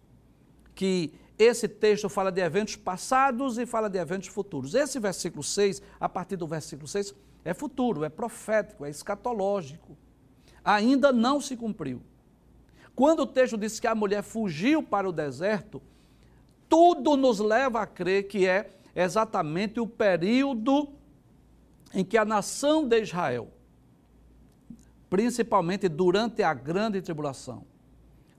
que 0.73 1.13
esse 1.37 1.67
texto 1.67 2.09
fala 2.09 2.31
de 2.31 2.41
eventos 2.41 2.77
passados 2.77 3.59
e 3.59 3.65
fala 3.67 3.91
de 3.91 3.99
eventos 3.99 4.29
futuros. 4.29 4.73
Esse 4.73 4.99
versículo 4.99 5.43
6, 5.43 5.83
a 5.99 6.09
partir 6.09 6.35
do 6.35 6.47
versículo 6.47 6.87
6, 6.87 7.13
é 7.45 7.53
futuro, 7.53 8.03
é 8.03 8.09
profético, 8.09 8.83
é 8.83 8.89
escatológico. 8.89 9.95
Ainda 10.65 11.13
não 11.13 11.39
se 11.39 11.55
cumpriu. 11.55 12.01
Quando 12.95 13.19
o 13.19 13.27
texto 13.27 13.55
diz 13.55 13.79
que 13.79 13.85
a 13.85 13.93
mulher 13.93 14.23
fugiu 14.23 14.81
para 14.81 15.07
o 15.07 15.11
deserto, 15.11 15.79
tudo 16.67 17.15
nos 17.15 17.37
leva 17.37 17.81
a 17.81 17.85
crer 17.85 18.27
que 18.27 18.47
é 18.47 18.71
exatamente 19.03 19.79
o 19.79 19.85
período 19.85 20.89
em 21.93 22.03
que 22.03 22.17
a 22.17 22.25
nação 22.25 22.87
de 22.87 22.99
Israel, 22.99 23.47
principalmente 25.07 25.87
durante 25.87 26.41
a 26.41 26.53
grande 26.53 26.99
tribulação, 27.01 27.63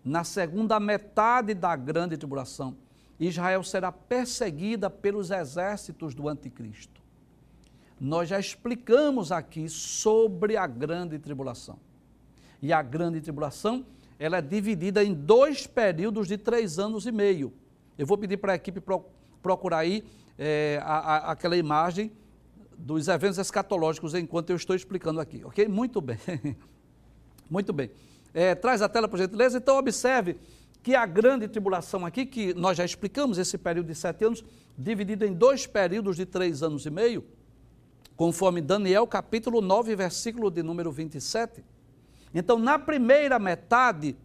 na 0.05 0.25
segunda 0.25 0.81
metade 0.81 1.55
da 1.55 1.77
grande 1.77 2.17
tribulação, 2.17 2.77
Israel 3.21 3.63
será 3.63 3.93
perseguida 3.93 4.91
pelos 4.91 5.31
exércitos 5.31 6.15
do 6.15 6.29
anticristo. 6.29 7.01
Nós 8.01 8.29
já 8.29 8.39
explicamos 8.39 9.31
aqui 9.31 9.69
sobre 9.69 10.57
a 10.57 10.67
grande 10.67 11.19
tribulação. 11.19 11.79
E 12.61 12.73
a 12.73 12.83
grande 12.83 13.21
tribulação, 13.21 13.85
ela 14.19 14.39
é 14.39 14.43
dividida 14.43 15.05
em 15.05 15.15
dois 15.15 15.67
períodos 15.67 16.27
de 16.27 16.37
três 16.37 16.79
anos 16.79 17.07
e 17.07 17.13
meio. 17.13 17.53
Eu 17.97 18.07
vou 18.07 18.19
pedir 18.19 18.37
para 18.37 18.53
a 18.53 18.57
equipe 18.57 18.81
procurar 19.43 19.79
aí 19.79 20.05
é, 20.39 20.81
a, 20.85 20.99
a, 20.99 21.33
aquela 21.33 21.57
imagem 21.57 22.13
dos 22.79 23.09
eventos 23.09 23.39
escatológicos 23.39 24.15
enquanto 24.15 24.51
eu 24.51 24.57
estou 24.57 24.77
explicando 24.77 25.21
aqui, 25.21 25.45
ok? 25.45 25.67
Muito 25.67 26.01
bem. 26.01 26.19
Muito 27.51 27.73
bem. 27.73 27.91
É, 28.33 28.55
traz 28.55 28.81
a 28.83 28.89
tela, 28.89 29.09
por 29.09 29.19
gentileza. 29.19 29.59
Então, 29.59 29.77
observe 29.77 30.37
que 30.83 30.95
a 30.95 31.05
grande 31.05 31.49
tribulação 31.49 32.07
aqui, 32.07 32.25
que 32.25 32.55
nós 32.55 32.77
já 32.77 32.85
explicamos, 32.85 33.37
esse 33.39 33.59
período 33.59 33.87
de 33.87 33.95
sete 33.95 34.25
anos, 34.25 34.45
dividido 34.77 35.25
em 35.25 35.33
dois 35.33 35.67
períodos 35.67 36.17
de 36.17 36.25
três 36.25 36.63
anos 36.63 36.87
e 36.87 36.91
meio, 36.91 37.25
conforme 38.17 38.61
Daniel, 38.61 39.07
capítulo 39.07 39.61
9, 39.61 39.97
versículo 39.97 40.51
de 40.51 40.63
número 40.63 40.93
27. 40.93 41.65
Então, 42.33 42.59
na 42.59 42.79
primeira 42.79 43.39
metade, 43.39 44.17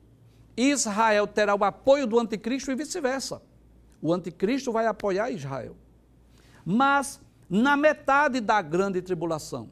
Israel 0.55 1.25
terá 1.25 1.55
o 1.55 1.63
apoio 1.63 2.05
do 2.05 2.20
anticristo 2.20 2.72
e 2.72 2.75
vice-versa. 2.75 3.41
O 4.01 4.13
anticristo 4.13 4.72
vai 4.72 4.86
apoiar 4.86 5.32
Israel. 5.32 5.75
Mas, 6.65 7.20
na 7.50 7.75
metade 7.75 8.39
da 8.39 8.62
grande 8.62 9.01
tribulação, 9.01 9.70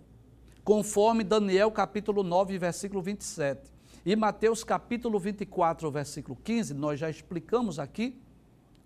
conforme 0.64 1.24
Daniel, 1.24 1.72
capítulo 1.72 2.24
9, 2.24 2.58
versículo 2.58 3.02
27, 3.02 3.72
e 4.06 4.16
Mateus 4.16 4.64
capítulo 4.64 5.20
24, 5.20 5.90
versículo 5.92 6.38
15, 6.44 6.74
nós 6.74 7.00
já 7.00 7.10
explicamos 7.10 7.78
aqui, 7.80 8.20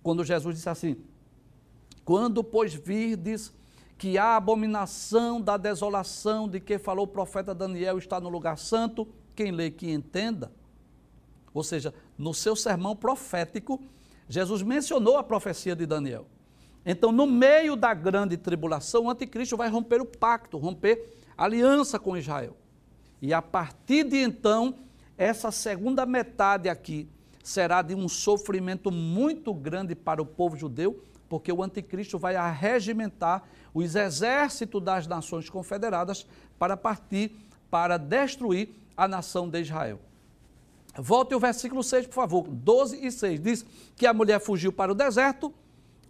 quando 0.03 0.23
Jesus 0.23 0.55
disse 0.55 0.69
assim: 0.69 0.97
Quando, 2.03 2.43
pois, 2.43 2.73
virdes 2.73 3.53
que 3.97 4.17
a 4.17 4.35
abominação 4.35 5.41
da 5.41 5.55
desolação 5.55 6.49
de 6.49 6.59
que 6.59 6.77
falou 6.77 7.05
o 7.05 7.07
profeta 7.07 7.55
Daniel 7.55 7.97
está 7.97 8.19
no 8.19 8.29
lugar 8.29 8.57
santo, 8.57 9.07
quem 9.33 9.51
lê 9.51 9.71
que 9.71 9.89
entenda. 9.89 10.51
Ou 11.53 11.63
seja, 11.63 11.93
no 12.17 12.33
seu 12.33 12.55
sermão 12.55 12.95
profético, 12.95 13.81
Jesus 14.27 14.61
mencionou 14.61 15.17
a 15.17 15.23
profecia 15.23 15.75
de 15.75 15.85
Daniel. 15.85 16.27
Então, 16.85 17.11
no 17.11 17.25
meio 17.25 17.75
da 17.75 17.93
grande 17.93 18.37
tribulação, 18.37 19.05
o 19.05 19.09
anticristo 19.09 19.57
vai 19.57 19.69
romper 19.69 20.01
o 20.01 20.05
pacto, 20.05 20.57
romper 20.57 21.17
aliança 21.37 21.97
com 21.97 22.15
Israel. 22.15 22.55
E 23.21 23.33
a 23.33 23.41
partir 23.41 24.03
de 24.03 24.17
então, 24.17 24.75
essa 25.17 25.51
segunda 25.51 26.05
metade 26.05 26.69
aqui 26.69 27.09
será 27.43 27.81
de 27.81 27.95
um 27.95 28.07
sofrimento 28.07 28.91
muito 28.91 29.53
grande 29.53 29.95
para 29.95 30.21
o 30.21 30.25
povo 30.25 30.55
judeu, 30.55 31.01
porque 31.27 31.51
o 31.51 31.63
anticristo 31.63 32.19
vai 32.19 32.35
arregimentar 32.35 33.43
os 33.73 33.95
exércitos 33.95 34.81
das 34.81 35.07
nações 35.07 35.49
confederadas 35.49 36.25
para 36.57 36.77
partir 36.77 37.31
para 37.69 37.97
destruir 37.97 38.69
a 38.95 39.07
nação 39.07 39.49
de 39.49 39.59
Israel. 39.59 39.99
Volte 40.97 41.33
ao 41.33 41.39
versículo 41.39 41.83
6, 41.83 42.07
por 42.07 42.13
favor. 42.13 42.47
12 42.47 43.05
e 43.05 43.11
6 43.11 43.39
diz 43.39 43.65
que 43.95 44.07
a 44.07 44.13
mulher 44.13 44.39
fugiu 44.39 44.71
para 44.71 44.91
o 44.91 44.95
deserto, 44.95 45.53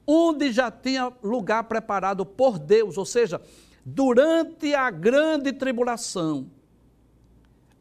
onde 0.06 0.52
já 0.52 0.70
tinha 0.70 1.12
lugar 1.24 1.64
preparado 1.64 2.26
por 2.26 2.60
Deus, 2.60 2.98
ou 2.98 3.06
seja, 3.06 3.42
durante 3.86 4.74
a 4.74 4.90
grande 4.90 5.54
tribulação, 5.54 6.50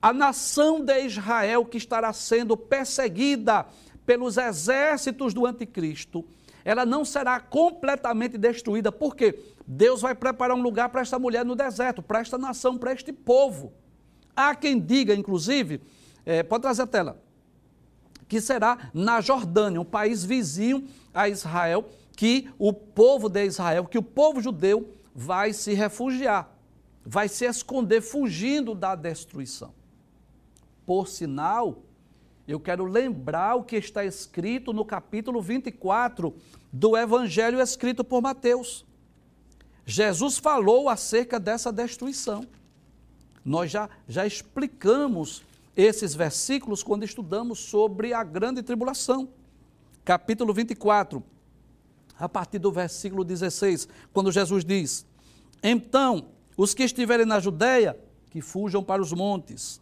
a 0.01 0.13
nação 0.13 0.85
de 0.85 1.05
Israel 1.05 1.65
que 1.65 1.79
estará 1.79 2.13
sendo 2.13 2.57
perseguida 2.57 3.67
pelos 4.05 4.37
exércitos 4.37 5.33
do 5.33 5.47
anticristo, 5.47 6.25
ela 6.65 6.85
não 6.85 7.05
será 7.05 7.41
completamente 7.41 8.39
destruída, 8.39 8.91
porque 8.91 9.39
Deus 9.67 10.01
vai 10.01 10.15
preparar 10.15 10.57
um 10.57 10.63
lugar 10.63 10.89
para 10.89 11.03
esta 11.03 11.19
mulher 11.19 11.45
no 11.45 11.55
deserto, 11.55 12.03
para 12.03 12.21
esta 12.21 12.39
nação, 12.39 12.77
para 12.77 12.93
este 12.93 13.13
povo. 13.13 13.73
Há 14.37 14.55
quem 14.55 14.81
diga, 14.81 15.15
inclusive, 15.15 15.81
é, 16.25 16.43
pode 16.43 16.63
trazer 16.63 16.83
a 16.83 16.87
tela, 16.87 17.23
que 18.29 18.41
será 18.41 18.91
na 18.93 19.21
Jordânia, 19.21 19.81
um 19.81 19.85
país 19.85 20.25
vizinho 20.25 20.87
a 21.13 21.29
Israel, 21.29 21.89
que 22.17 22.51
o 22.59 22.73
povo 22.73 23.29
de 23.29 23.45
Israel, 23.45 23.87
que 23.87 23.99
o 23.99 24.03
povo 24.03 24.41
judeu 24.41 24.93
vai 25.15 25.53
se 25.53 25.75
refugiar, 25.75 26.53
vai 27.05 27.29
se 27.29 27.45
esconder, 27.45 28.01
fugindo 28.01 28.75
da 28.75 28.95
destruição. 28.95 29.75
Por 30.87 31.09
sinal, 31.09 31.83
eu 32.47 32.61
quero 32.61 32.85
lembrar 32.85 33.57
o 33.57 33.65
que 33.65 33.77
está 33.77 34.05
escrito 34.05 34.73
no 34.73 34.85
capítulo 34.85 35.41
24 35.41 36.35
do 36.73 36.97
Evangelho 36.97 37.61
escrito 37.61 38.05
por 38.05 38.21
Mateus. 38.21 38.85
Jesus 39.87 40.39
falou 40.39 40.89
acerca 40.89 41.41
dessa 41.41 41.73
destruição. 41.73 42.47
Nós 43.45 43.71
já, 43.71 43.89
já 44.09 44.27
explicamos 44.27 45.43
esses 45.77 46.15
versículos 46.15 46.83
quando 46.83 47.05
estudamos 47.05 47.59
sobre 47.59 48.13
a 48.15 48.23
grande 48.23 48.63
tribulação. 48.63 49.29
Capítulo 50.05 50.53
24, 50.53 51.23
a 52.19 52.29
partir 52.29 52.59
do 52.59 52.71
versículo 52.71 53.25
16, 53.25 53.89
quando 54.13 54.33
Jesus 54.33 54.65
diz: 54.65 55.07
Então, 55.63 56.29
os 56.57 56.75
que 56.75 56.83
estiverem 56.83 57.27
na 57.27 57.41
Judéia, 57.41 57.99
que 58.31 58.41
fujam 58.41 58.83
para 58.83 59.01
os 59.01 59.13
montes. 59.13 59.81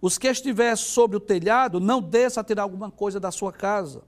Os 0.00 0.16
que 0.16 0.28
estiver 0.28 0.76
sobre 0.76 1.16
o 1.16 1.20
telhado, 1.20 1.78
não 1.78 2.00
desça 2.00 2.40
a 2.40 2.44
tirar 2.44 2.62
alguma 2.62 2.90
coisa 2.90 3.20
da 3.20 3.30
sua 3.30 3.52
casa. 3.52 4.02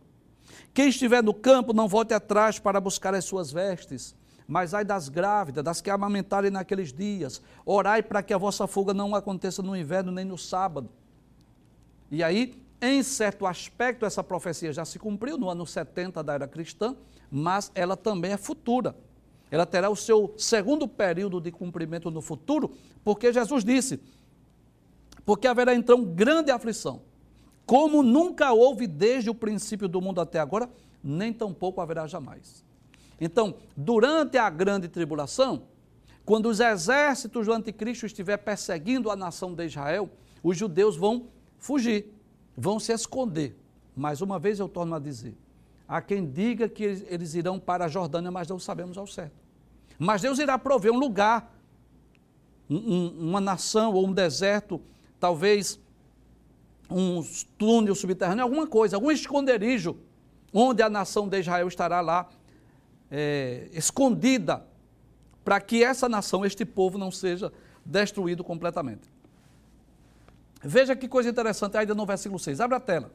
Quem 0.72 0.88
estiver 0.88 1.22
no 1.22 1.34
campo, 1.34 1.72
não 1.72 1.86
volte 1.86 2.14
atrás 2.14 2.58
para 2.58 2.80
buscar 2.80 3.14
as 3.14 3.24
suas 3.24 3.50
vestes. 3.50 4.14
mas 4.46 4.74
ai 4.74 4.84
das 4.84 5.08
grávidas, 5.08 5.64
das 5.64 5.80
que 5.80 5.88
amamentarem 5.88 6.50
naqueles 6.50 6.92
dias. 6.92 7.40
Orai 7.64 8.02
para 8.02 8.22
que 8.22 8.34
a 8.34 8.38
vossa 8.38 8.66
fuga 8.66 8.92
não 8.92 9.14
aconteça 9.14 9.62
no 9.62 9.74
inverno 9.74 10.12
nem 10.12 10.24
no 10.24 10.36
sábado. 10.36 10.90
E 12.10 12.22
aí, 12.22 12.62
em 12.82 13.00
certo 13.04 13.46
aspecto, 13.46 14.04
essa 14.04 14.24
profecia 14.24 14.72
já 14.72 14.84
se 14.84 14.98
cumpriu 14.98 15.38
no 15.38 15.48
ano 15.48 15.64
70 15.64 16.20
da 16.20 16.34
era 16.34 16.48
cristã, 16.48 16.96
mas 17.30 17.70
ela 17.76 17.96
também 17.96 18.32
é 18.32 18.36
futura. 18.36 18.96
Ela 19.52 19.64
terá 19.64 19.88
o 19.88 19.94
seu 19.94 20.34
segundo 20.36 20.88
período 20.88 21.40
de 21.40 21.52
cumprimento 21.52 22.10
no 22.10 22.20
futuro, 22.20 22.72
porque 23.04 23.32
Jesus 23.32 23.64
disse: 23.64 24.00
porque 25.24 25.46
haverá 25.46 25.74
então 25.74 26.02
grande 26.04 26.50
aflição, 26.50 27.02
como 27.64 28.02
nunca 28.02 28.52
houve 28.52 28.88
desde 28.88 29.30
o 29.30 29.34
princípio 29.34 29.86
do 29.86 30.00
mundo 30.00 30.20
até 30.20 30.40
agora, 30.40 30.68
nem 31.04 31.32
tampouco 31.32 31.80
haverá 31.80 32.08
jamais. 32.08 32.64
Então, 33.20 33.54
durante 33.76 34.36
a 34.36 34.50
grande 34.50 34.88
tribulação, 34.88 35.68
quando 36.24 36.46
os 36.46 36.58
exércitos 36.58 37.46
do 37.46 37.52
anticristo 37.52 38.06
estiver 38.06 38.38
perseguindo 38.38 39.10
a 39.10 39.14
nação 39.14 39.54
de 39.54 39.64
Israel, 39.66 40.10
os 40.42 40.56
judeus 40.56 40.96
vão 40.96 41.28
fugir, 41.58 42.12
vão 42.56 42.78
se 42.78 42.92
esconder. 42.92 43.56
Mais 43.96 44.20
uma 44.20 44.38
vez 44.38 44.58
eu 44.58 44.68
torno 44.68 44.94
a 44.94 44.98
dizer, 44.98 45.36
há 45.86 46.00
quem 46.00 46.26
diga 46.26 46.68
que 46.68 46.82
eles 46.82 47.34
irão 47.34 47.58
para 47.58 47.84
a 47.84 47.88
Jordânia, 47.88 48.30
mas 48.30 48.48
não 48.48 48.58
sabemos 48.58 48.96
ao 48.96 49.06
certo. 49.06 49.34
Mas 49.98 50.22
Deus 50.22 50.38
irá 50.38 50.58
prover 50.58 50.92
um 50.92 50.98
lugar, 50.98 51.54
um, 52.68 53.28
uma 53.28 53.40
nação 53.40 53.92
ou 53.92 54.06
um 54.06 54.12
deserto, 54.12 54.80
talvez 55.20 55.78
um 56.90 57.22
túnel 57.56 57.94
subterrâneo, 57.94 58.42
alguma 58.42 58.66
coisa, 58.66 58.96
algum 58.96 59.10
esconderijo, 59.10 59.96
onde 60.52 60.82
a 60.82 60.88
nação 60.88 61.28
de 61.28 61.38
Israel 61.40 61.68
estará 61.68 62.00
lá 62.00 62.28
é, 63.10 63.68
escondida, 63.72 64.66
para 65.44 65.60
que 65.60 65.82
essa 65.82 66.08
nação, 66.08 66.44
este 66.44 66.64
povo, 66.64 66.96
não 66.96 67.10
seja 67.10 67.52
destruído 67.84 68.44
completamente. 68.44 69.11
Veja 70.62 70.94
que 70.94 71.08
coisa 71.08 71.28
interessante, 71.28 71.76
ainda 71.76 71.94
no 71.94 72.06
versículo 72.06 72.38
6. 72.38 72.60
Abre 72.60 72.76
a 72.76 72.80
tela. 72.80 73.10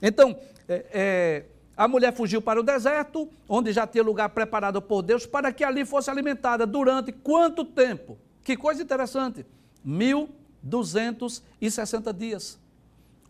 Então, 0.00 0.38
é, 0.68 0.86
é, 0.92 1.44
a 1.76 1.86
mulher 1.86 2.14
fugiu 2.14 2.40
para 2.40 2.58
o 2.58 2.62
deserto, 2.62 3.28
onde 3.48 3.72
já 3.72 3.86
tinha 3.86 4.02
lugar 4.02 4.30
preparado 4.30 4.80
por 4.80 5.02
Deus, 5.02 5.26
para 5.26 5.52
que 5.52 5.62
ali 5.62 5.84
fosse 5.84 6.10
alimentada 6.10 6.66
durante 6.66 7.12
quanto 7.12 7.62
tempo? 7.64 8.16
Que 8.42 8.56
coisa 8.56 8.82
interessante. 8.82 9.44
1260 9.84 12.14
dias. 12.14 12.58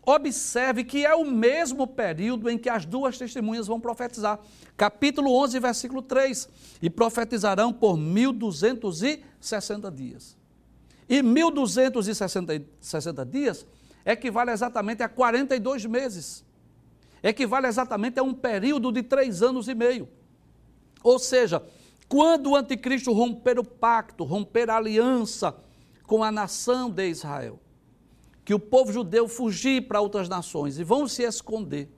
Observe 0.05 0.85
que 0.85 1.05
é 1.05 1.13
o 1.13 1.25
mesmo 1.25 1.85
período 1.85 2.49
em 2.49 2.57
que 2.57 2.69
as 2.69 2.85
duas 2.85 3.17
testemunhas 3.17 3.67
vão 3.67 3.77
profetizar. 3.77 4.39
Capítulo 4.77 5.35
11, 5.35 5.59
versículo 5.59 6.01
3. 6.01 6.47
E 6.81 6.89
profetizarão 6.89 7.73
por 7.73 7.97
1260 7.97 9.91
dias. 9.91 10.37
E 11.09 11.21
1260 11.21 13.25
dias 13.25 13.65
equivale 14.05 14.51
exatamente 14.51 15.03
a 15.03 15.09
42 15.09 15.85
meses. 15.85 16.45
Equivale 17.23 17.67
exatamente 17.67 18.19
a 18.19 18.23
um 18.23 18.33
período 18.33 18.91
de 18.91 19.03
três 19.03 19.41
anos 19.41 19.67
e 19.67 19.75
meio. 19.75 20.07
Ou 21.03 21.19
seja, 21.19 21.61
quando 22.07 22.51
o 22.51 22.55
anticristo 22.55 23.11
romper 23.11 23.59
o 23.59 23.63
pacto, 23.63 24.23
romper 24.23 24.69
a 24.69 24.77
aliança 24.77 25.55
com 26.03 26.23
a 26.23 26.31
nação 26.31 26.89
de 26.89 27.09
Israel, 27.09 27.59
que 28.45 28.53
o 28.53 28.59
povo 28.59 28.93
judeu 28.93 29.27
fugir 29.27 29.87
para 29.87 29.99
outras 29.99 30.29
nações 30.29 30.79
e 30.79 30.83
vão 30.83 31.07
se 31.07 31.23
esconder, 31.23 31.89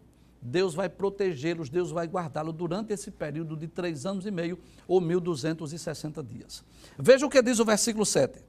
Deus 0.41 0.73
vai 0.73 0.89
protegê-los, 0.89 1.69
Deus 1.69 1.91
vai 1.91 2.07
guardá-los 2.07 2.55
durante 2.55 2.93
esse 2.93 3.11
período 3.11 3.55
de 3.55 3.67
três 3.67 4.05
anos 4.05 4.25
e 4.25 4.31
meio 4.31 4.57
ou 4.87 5.01
1260 5.01 6.23
dias. 6.23 6.63
Veja 6.97 7.25
o 7.25 7.29
que 7.29 7.41
diz 7.41 7.59
o 7.59 7.65
versículo 7.65 8.05
7. 8.05 8.39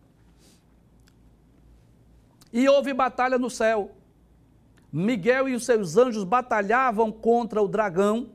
E 2.52 2.68
houve 2.68 2.92
batalha 2.92 3.38
no 3.38 3.50
céu. 3.50 3.92
Miguel 4.92 5.48
e 5.48 5.54
os 5.54 5.64
seus 5.64 5.96
anjos 5.96 6.24
batalhavam 6.24 7.12
contra 7.12 7.62
o 7.62 7.68
dragão, 7.68 8.30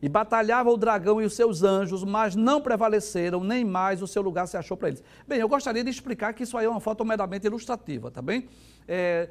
e 0.00 0.08
batalhava 0.08 0.70
o 0.70 0.76
dragão 0.76 1.20
e 1.20 1.24
os 1.24 1.34
seus 1.34 1.62
anjos, 1.62 2.04
mas 2.04 2.36
não 2.36 2.60
prevaleceram, 2.60 3.42
nem 3.42 3.64
mais 3.64 4.00
o 4.00 4.06
seu 4.06 4.22
lugar 4.22 4.46
se 4.46 4.56
achou 4.56 4.76
para 4.76 4.88
eles. 4.88 5.02
Bem, 5.26 5.40
eu 5.40 5.48
gostaria 5.48 5.82
de 5.82 5.90
explicar 5.90 6.32
que 6.32 6.44
isso 6.44 6.56
aí 6.56 6.66
é 6.66 6.68
uma 6.68 6.80
foto 6.80 7.04
meramente 7.04 7.46
ilustrativa, 7.46 8.10
tá 8.10 8.22
bem? 8.22 8.48
É, 8.86 9.28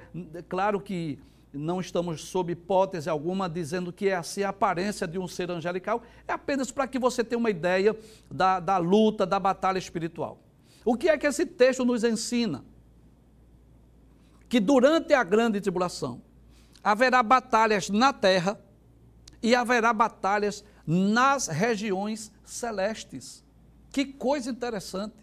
claro 0.49 0.81
que 0.81 1.19
não 1.53 1.79
estamos 1.79 2.25
sob 2.25 2.51
hipótese 2.51 3.09
alguma 3.09 3.49
dizendo 3.49 3.93
que 3.93 4.09
é 4.09 4.15
assim 4.15 4.43
a 4.43 4.49
aparência 4.49 5.07
de 5.07 5.17
um 5.17 5.27
ser 5.27 5.49
angelical, 5.49 6.03
é 6.27 6.33
apenas 6.33 6.69
para 6.69 6.85
que 6.85 6.99
você 6.99 7.23
tenha 7.23 7.39
uma 7.39 7.49
ideia 7.49 7.95
da, 8.29 8.59
da 8.59 8.77
luta, 8.77 9.25
da 9.25 9.39
batalha 9.39 9.77
espiritual. 9.77 10.37
O 10.83 10.95
que 10.95 11.07
é 11.09 11.17
que 11.17 11.25
esse 11.25 11.45
texto 11.45 11.85
nos 11.85 12.03
ensina? 12.03 12.63
Que 14.47 14.59
durante 14.59 15.13
a 15.13 15.23
grande 15.23 15.59
tribulação 15.59 16.21
haverá 16.83 17.21
batalhas 17.21 17.89
na 17.89 18.13
terra, 18.13 18.59
e 19.41 19.55
haverá 19.55 19.93
batalhas 19.93 20.63
nas 20.85 21.47
regiões 21.47 22.31
celestes. 22.43 23.43
Que 23.91 24.05
coisa 24.05 24.49
interessante. 24.49 25.15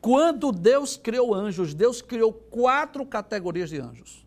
Quando 0.00 0.52
Deus 0.52 0.96
criou 0.96 1.34
anjos, 1.34 1.74
Deus 1.74 2.00
criou 2.00 2.32
quatro 2.32 3.04
categorias 3.04 3.70
de 3.70 3.80
anjos. 3.80 4.26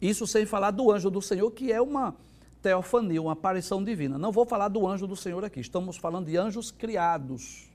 Isso 0.00 0.26
sem 0.26 0.46
falar 0.46 0.70
do 0.70 0.90
anjo 0.90 1.10
do 1.10 1.22
Senhor, 1.22 1.50
que 1.50 1.72
é 1.72 1.80
uma 1.80 2.16
teofania, 2.60 3.20
uma 3.20 3.32
aparição 3.32 3.82
divina. 3.82 4.18
Não 4.18 4.32
vou 4.32 4.44
falar 4.44 4.68
do 4.68 4.86
anjo 4.86 5.06
do 5.06 5.16
Senhor 5.16 5.44
aqui, 5.44 5.60
estamos 5.60 5.96
falando 5.96 6.26
de 6.26 6.36
anjos 6.36 6.70
criados. 6.70 7.68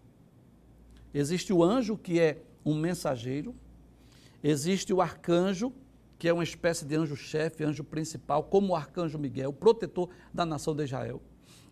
Existe 1.14 1.54
o 1.54 1.64
anjo 1.64 1.98
que 1.98 2.20
é 2.20 2.42
um 2.66 2.76
mensageiro, 2.76 3.56
existe 4.44 4.94
o 4.94 5.02
arcanjo, 5.02 5.74
que 6.18 6.28
é 6.28 6.34
uma 6.34 6.44
espécie 6.44 6.86
de 6.86 6.96
anjo-chefe, 6.96 7.64
anjo 7.64 7.84
principal, 7.84 8.44
como 8.44 8.74
o 8.74 8.76
arcanjo 8.76 9.20
Miguel, 9.20 9.54
protetor 9.54 10.10
da 10.34 10.46
nação 10.46 10.76
de 10.76 10.84
Israel. 10.84 11.22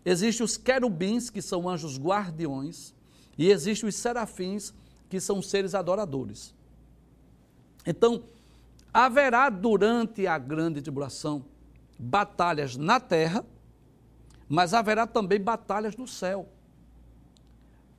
Existem 0.04 0.44
os 0.44 0.56
querubins, 0.56 1.30
que 1.30 1.42
são 1.42 1.68
anjos 1.68 1.98
guardiões, 1.98 2.94
e 3.36 3.50
existem 3.50 3.88
os 3.88 3.96
serafins, 3.96 4.72
que 5.08 5.18
são 5.18 5.42
seres 5.42 5.74
adoradores. 5.74 6.54
Então, 7.84 8.24
haverá 8.92 9.50
durante 9.50 10.26
a 10.26 10.38
grande 10.38 10.80
tribulação 10.80 11.44
batalhas 11.98 12.76
na 12.76 13.00
terra, 13.00 13.44
mas 14.48 14.74
haverá 14.74 15.06
também 15.06 15.40
batalhas 15.40 15.96
no 15.96 16.06
céu. 16.06 16.48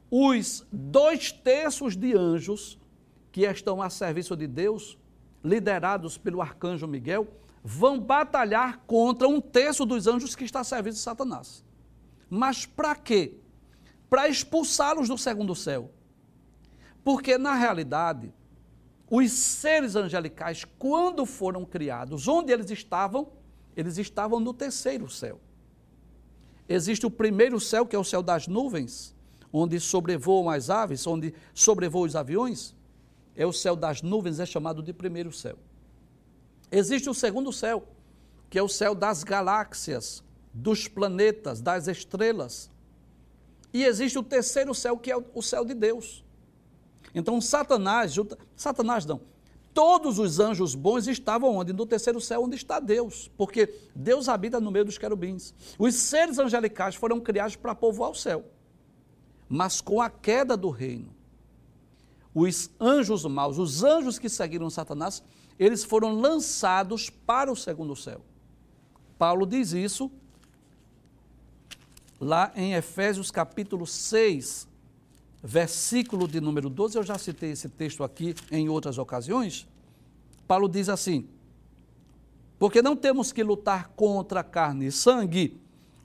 Os 0.10 0.66
dois 0.72 1.32
terços 1.32 1.96
de 1.96 2.16
anjos 2.16 2.80
que 3.38 3.46
estão 3.46 3.84
a 3.84 3.88
serviço 3.88 4.36
de 4.36 4.48
Deus 4.48 4.98
liderados 5.44 6.18
pelo 6.18 6.42
arcanjo 6.42 6.88
Miguel, 6.88 7.28
vão 7.64 8.00
batalhar 8.00 8.80
contra 8.88 9.28
um 9.28 9.40
terço 9.40 9.86
dos 9.86 10.08
anjos 10.08 10.36
que 10.36 10.44
está 10.44 10.62
a 10.62 10.64
serviço 10.64 10.98
de 10.98 11.04
Satanás. 11.04 11.64
Mas 12.28 12.66
para 12.66 12.96
quê? 12.96 13.38
Para 14.10 14.28
expulsá-los 14.28 15.08
do 15.08 15.20
segundo 15.20 15.54
céu. 15.54 15.92
Porque, 17.04 17.38
na 17.38 17.54
realidade, 17.54 18.34
os 19.08 19.32
seres 19.32 19.96
angelicais, 19.96 20.66
quando 20.80 21.24
foram 21.24 21.64
criados, 21.64 22.28
onde 22.28 22.52
eles 22.52 22.72
estavam? 22.72 23.28
Eles 23.76 24.00
estavam 24.00 24.40
no 24.40 24.52
terceiro 24.52 25.08
céu. 25.12 25.40
Existe 26.68 27.06
o 27.06 27.12
primeiro 27.12 27.60
céu, 27.60 27.86
que 27.86 27.96
é 27.96 28.00
o 28.00 28.04
céu 28.04 28.24
das 28.24 28.48
nuvens, 28.48 29.16
onde 29.54 29.80
sobrevoam 29.80 30.50
as 30.50 30.72
aves, 30.72 31.06
onde 31.06 31.36
sobrevoam 31.54 32.04
os 32.04 32.16
aviões 32.16 32.76
é 33.38 33.46
o 33.46 33.54
céu 33.54 33.76
das 33.76 34.02
nuvens, 34.02 34.40
é 34.40 34.46
chamado 34.46 34.82
de 34.82 34.92
primeiro 34.92 35.32
céu. 35.32 35.58
Existe 36.72 37.08
o 37.10 37.14
segundo 37.14 37.54
céu, 37.54 37.88
que 38.50 38.58
é 38.58 38.64
o 38.64 38.68
céu 38.68 38.96
das 38.96 39.24
galáxias, 39.24 40.24
dos 40.52 40.88
planetas, 40.88 41.62
das 41.62 41.88
estrelas. 41.88 42.70
E 43.72 43.86
existe 43.86 44.18
o 44.18 44.24
terceiro 44.24 44.74
céu, 44.74 44.98
que 44.98 45.12
é 45.12 45.16
o 45.16 45.42
céu 45.42 45.64
de 45.64 45.76
Deus. 45.76 46.26
Então, 47.14 47.40
Satanás, 47.40 48.16
Satanás 48.56 49.06
não, 49.06 49.22
todos 49.74 50.18
os 50.18 50.40
anjos 50.40 50.74
bons 50.74 51.08
estavam 51.08 51.56
onde? 51.56 51.72
No 51.72 51.86
terceiro 51.86 52.20
céu, 52.20 52.44
onde 52.44 52.56
está 52.56 52.80
Deus, 52.80 53.30
porque 53.38 53.72
Deus 53.96 54.28
habita 54.28 54.60
no 54.60 54.72
meio 54.72 54.86
dos 54.86 54.98
querubins. 54.98 55.54
Os 55.78 55.94
seres 55.94 56.40
angelicais 56.40 56.96
foram 56.96 57.20
criados 57.20 57.56
para 57.56 57.76
povoar 57.76 58.10
o 58.10 58.16
céu. 58.16 58.46
Mas 59.48 59.80
com 59.80 60.02
a 60.02 60.10
queda 60.10 60.58
do 60.58 60.70
reino, 60.70 61.16
os 62.40 62.70
anjos 62.80 63.26
maus, 63.26 63.58
os 63.58 63.84
anjos 63.84 64.20
que 64.20 64.30
seguiram 64.30 64.70
Satanás, 64.70 65.24
eles 65.58 65.84
foram 65.84 66.14
lançados 66.20 67.10
para 67.10 67.52
o 67.52 67.56
segundo 67.56 67.96
céu. 67.96 68.22
Paulo 69.18 69.44
diz 69.48 69.72
isso 69.72 70.12
lá 72.22 72.52
em 72.56 72.74
Efésios 72.74 73.32
capítulo 73.32 73.88
6, 73.88 74.68
versículo 75.42 76.28
de 76.28 76.40
número 76.40 76.70
12. 76.70 77.00
Eu 77.00 77.04
já 77.04 77.18
citei 77.18 77.52
esse 77.54 77.70
texto 77.70 78.04
aqui 78.04 78.36
em 78.52 78.70
outras 78.70 79.00
ocasiões. 79.00 79.68
Paulo 80.48 80.70
diz 80.70 80.90
assim: 80.90 81.28
Porque 82.60 82.84
não 82.84 82.96
temos 82.96 83.32
que 83.32 83.42
lutar 83.42 83.88
contra 83.96 84.44
carne 84.44 84.86
e 84.86 84.92
sangue, 84.92 85.60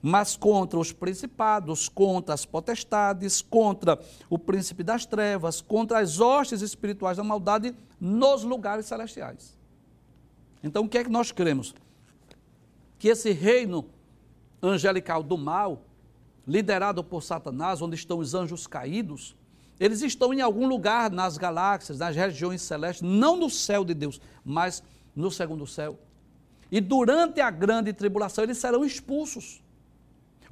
mas 0.05 0.35
contra 0.35 0.77
os 0.77 0.91
principados, 0.91 1.87
contra 1.87 2.33
as 2.33 2.45
potestades, 2.45 3.41
contra 3.41 3.97
o 4.29 4.37
príncipe 4.37 4.83
das 4.83 5.05
trevas, 5.05 5.61
contra 5.61 5.99
as 5.99 6.19
hostes 6.19 6.61
espirituais 6.61 7.15
da 7.15 7.23
maldade 7.23 7.73
nos 8.01 8.43
lugares 8.43 8.85
celestiais. 8.85 9.57
Então, 10.61 10.83
o 10.83 10.89
que 10.89 10.97
é 10.97 11.05
que 11.05 11.09
nós 11.09 11.31
cremos? 11.31 11.73
Que 12.99 13.07
esse 13.07 13.31
reino 13.31 13.85
angelical 14.61 15.23
do 15.23 15.37
mal, 15.37 15.85
liderado 16.45 17.01
por 17.01 17.23
Satanás, 17.23 17.81
onde 17.81 17.95
estão 17.95 18.19
os 18.19 18.33
anjos 18.33 18.67
caídos, 18.67 19.37
eles 19.79 20.01
estão 20.01 20.33
em 20.33 20.41
algum 20.41 20.67
lugar 20.67 21.09
nas 21.11 21.37
galáxias, 21.37 21.99
nas 21.99 22.13
regiões 22.13 22.61
celestes, 22.61 23.07
não 23.07 23.37
no 23.37 23.49
céu 23.49 23.85
de 23.85 23.93
Deus, 23.93 24.19
mas 24.43 24.83
no 25.15 25.31
segundo 25.31 25.65
céu. 25.65 25.97
E 26.69 26.81
durante 26.81 27.39
a 27.39 27.49
grande 27.49 27.93
tribulação 27.93 28.43
eles 28.43 28.57
serão 28.57 28.83
expulsos. 28.83 29.63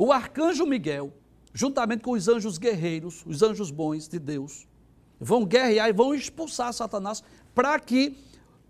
O 0.04 0.12
arcanjo 0.12 0.66
Miguel, 0.66 1.14
juntamente 1.54 2.02
com 2.02 2.14
os 2.14 2.28
anjos 2.28 2.58
guerreiros, 2.58 3.24
os 3.24 3.44
anjos 3.44 3.70
bons 3.70 4.08
de 4.08 4.18
Deus, 4.18 4.68
vão 5.20 5.46
guerrear 5.46 5.90
e 5.90 5.94
vão 5.94 6.16
expulsar 6.16 6.74
Satanás 6.74 7.24
para 7.54 7.80
que 7.80 8.18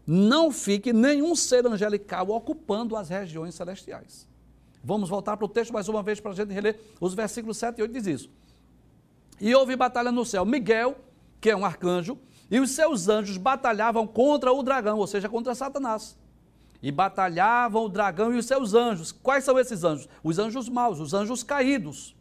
não 0.06 0.52
fique 0.52 0.92
nenhum 0.92 1.34
ser 1.34 1.66
angelical 1.66 2.28
ocupando 2.32 2.98
as 2.98 3.08
regiões 3.08 3.56
celestiais. 3.56 4.28
Vamos 4.84 5.08
voltar 5.08 5.38
para 5.38 5.46
o 5.46 5.48
texto 5.48 5.72
mais 5.72 5.88
uma 5.88 6.04
vez 6.04 6.20
para 6.20 6.32
a 6.32 6.36
gente 6.36 6.52
reler 6.52 6.78
os 7.00 7.14
versículos 7.14 7.56
7 7.56 7.80
e 7.80 7.82
8 7.84 7.94
diz 7.94 8.08
isso. 8.08 8.30
E 9.40 9.56
houve 9.56 9.74
batalha 9.78 10.12
no 10.12 10.26
céu. 10.26 10.44
Miguel, 10.44 10.98
que 11.40 11.50
é 11.50 11.56
um 11.56 11.64
arcanjo, 11.64 12.20
e 12.50 12.60
os 12.60 12.72
seus 12.72 13.08
anjos 13.08 13.38
batalhavam 13.38 14.06
contra 14.06 14.52
o 14.52 14.62
dragão, 14.62 14.98
ou 14.98 15.08
seja, 15.08 15.30
contra 15.30 15.56
Satanás. 15.56 16.18
E 16.82 16.92
batalhavam 16.92 17.86
o 17.86 17.90
dragão 17.90 18.34
e 18.34 18.38
os 18.38 18.46
seus 18.46 18.74
anjos. 18.74 19.12
Quais 19.12 19.44
são 19.44 19.60
esses 19.60 19.84
anjos? 19.84 20.10
Os 20.24 20.40
anjos 20.40 20.68
maus, 20.68 21.00
os 21.00 21.14
anjos 21.14 21.44
caídos. 21.44 22.16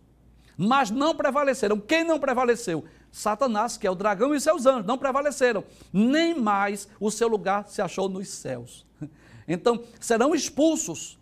Mas 0.57 0.91
não 0.91 1.15
prevaleceram. 1.15 1.79
Quem 1.79 2.05
não 2.05 2.21
prevaleceu? 2.21 2.85
Satanás, 3.11 3.77
que 3.77 3.87
é 3.87 3.91
o 3.91 3.95
dragão 3.95 4.35
e 4.35 4.41
seus 4.41 4.67
anjos, 4.67 4.87
não 4.87 4.99
prevaleceram. 4.99 5.65
Nem 5.93 6.39
mais 6.39 6.87
o 7.01 7.11
seu 7.11 7.29
lugar 7.29 7.67
se 7.69 7.81
achou 7.81 8.09
nos 8.09 8.29
céus. 8.29 8.87
Então, 9.53 9.83
serão 9.99 10.33
expulsos. 10.33 11.19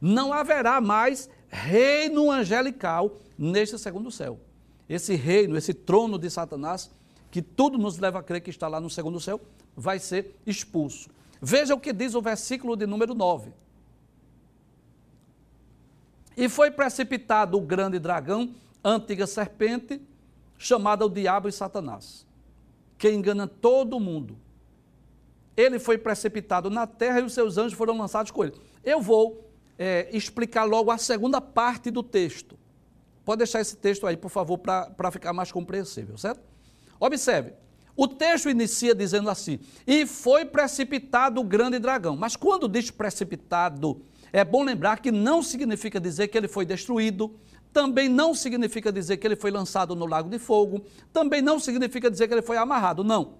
Não 0.00 0.32
haverá 0.32 0.80
mais 0.80 1.30
reino 1.48 2.28
angelical 2.28 3.12
neste 3.38 3.78
segundo 3.78 4.10
céu. 4.10 4.40
Esse 4.88 5.14
reino, 5.14 5.56
esse 5.56 5.72
trono 5.72 6.18
de 6.18 6.28
Satanás, 6.28 6.90
que 7.30 7.40
tudo 7.40 7.78
nos 7.78 7.98
leva 7.98 8.18
a 8.18 8.22
crer 8.22 8.40
que 8.40 8.50
está 8.50 8.66
lá 8.66 8.80
no 8.80 8.90
segundo 8.90 9.20
céu, 9.20 9.40
vai 9.76 10.00
ser 10.00 10.34
expulso. 10.44 11.08
Veja 11.40 11.74
o 11.74 11.80
que 11.80 11.92
diz 11.92 12.14
o 12.14 12.22
versículo 12.22 12.76
de 12.76 12.86
número 12.86 13.14
9. 13.14 13.52
E 16.36 16.48
foi 16.48 16.70
precipitado 16.70 17.56
o 17.56 17.60
grande 17.60 17.98
dragão, 17.98 18.54
antiga 18.82 19.26
serpente, 19.26 20.00
chamada 20.56 21.04
o 21.04 21.08
diabo 21.08 21.48
e 21.48 21.52
Satanás, 21.52 22.26
que 22.96 23.10
engana 23.10 23.46
todo 23.46 23.98
mundo. 23.98 24.36
Ele 25.56 25.78
foi 25.78 25.98
precipitado 25.98 26.70
na 26.70 26.86
terra 26.86 27.20
e 27.20 27.24
os 27.24 27.32
seus 27.32 27.58
anjos 27.58 27.72
foram 27.72 27.96
lançados 27.98 28.30
com 28.30 28.44
ele. 28.44 28.54
Eu 28.84 29.00
vou 29.00 29.44
é, 29.76 30.08
explicar 30.12 30.64
logo 30.64 30.90
a 30.90 30.98
segunda 30.98 31.40
parte 31.40 31.90
do 31.90 32.02
texto. 32.02 32.56
Pode 33.24 33.38
deixar 33.38 33.60
esse 33.60 33.76
texto 33.76 34.06
aí, 34.06 34.16
por 34.16 34.30
favor, 34.30 34.58
para 34.58 35.10
ficar 35.10 35.32
mais 35.32 35.52
compreensível, 35.52 36.16
certo? 36.16 36.40
Observe, 36.98 37.52
o 38.00 38.06
texto 38.06 38.48
inicia 38.48 38.94
dizendo 38.94 39.28
assim: 39.28 39.58
E 39.84 40.06
foi 40.06 40.44
precipitado 40.44 41.40
o 41.40 41.44
grande 41.44 41.80
dragão. 41.80 42.16
Mas 42.16 42.36
quando 42.36 42.68
diz 42.68 42.92
precipitado, 42.92 44.00
é 44.32 44.44
bom 44.44 44.62
lembrar 44.62 45.00
que 45.00 45.10
não 45.10 45.42
significa 45.42 45.98
dizer 45.98 46.28
que 46.28 46.38
ele 46.38 46.46
foi 46.46 46.64
destruído, 46.64 47.34
também 47.72 48.08
não 48.08 48.34
significa 48.34 48.92
dizer 48.92 49.16
que 49.16 49.26
ele 49.26 49.34
foi 49.34 49.50
lançado 49.50 49.96
no 49.96 50.06
lago 50.06 50.30
de 50.30 50.38
fogo, 50.38 50.84
também 51.12 51.42
não 51.42 51.58
significa 51.58 52.08
dizer 52.08 52.28
que 52.28 52.34
ele 52.34 52.42
foi 52.42 52.56
amarrado, 52.56 53.02
não. 53.02 53.34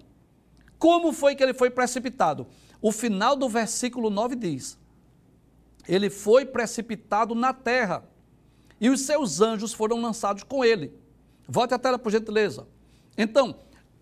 Como 0.77 1.13
foi 1.13 1.35
que 1.35 1.43
ele 1.43 1.53
foi 1.53 1.69
precipitado? 1.69 2.45
O 2.81 2.91
final 2.91 3.37
do 3.37 3.47
versículo 3.47 4.09
9 4.09 4.35
diz: 4.35 4.77
Ele 5.87 6.09
foi 6.09 6.43
precipitado 6.43 7.33
na 7.33 7.53
terra, 7.53 8.03
e 8.81 8.89
os 8.89 8.99
seus 8.99 9.39
anjos 9.39 9.71
foram 9.71 10.01
lançados 10.01 10.43
com 10.43 10.65
ele. 10.65 10.91
Volte 11.47 11.73
a 11.73 11.79
tela, 11.79 11.97
por 11.97 12.11
gentileza. 12.11 12.67
Então, 13.17 13.55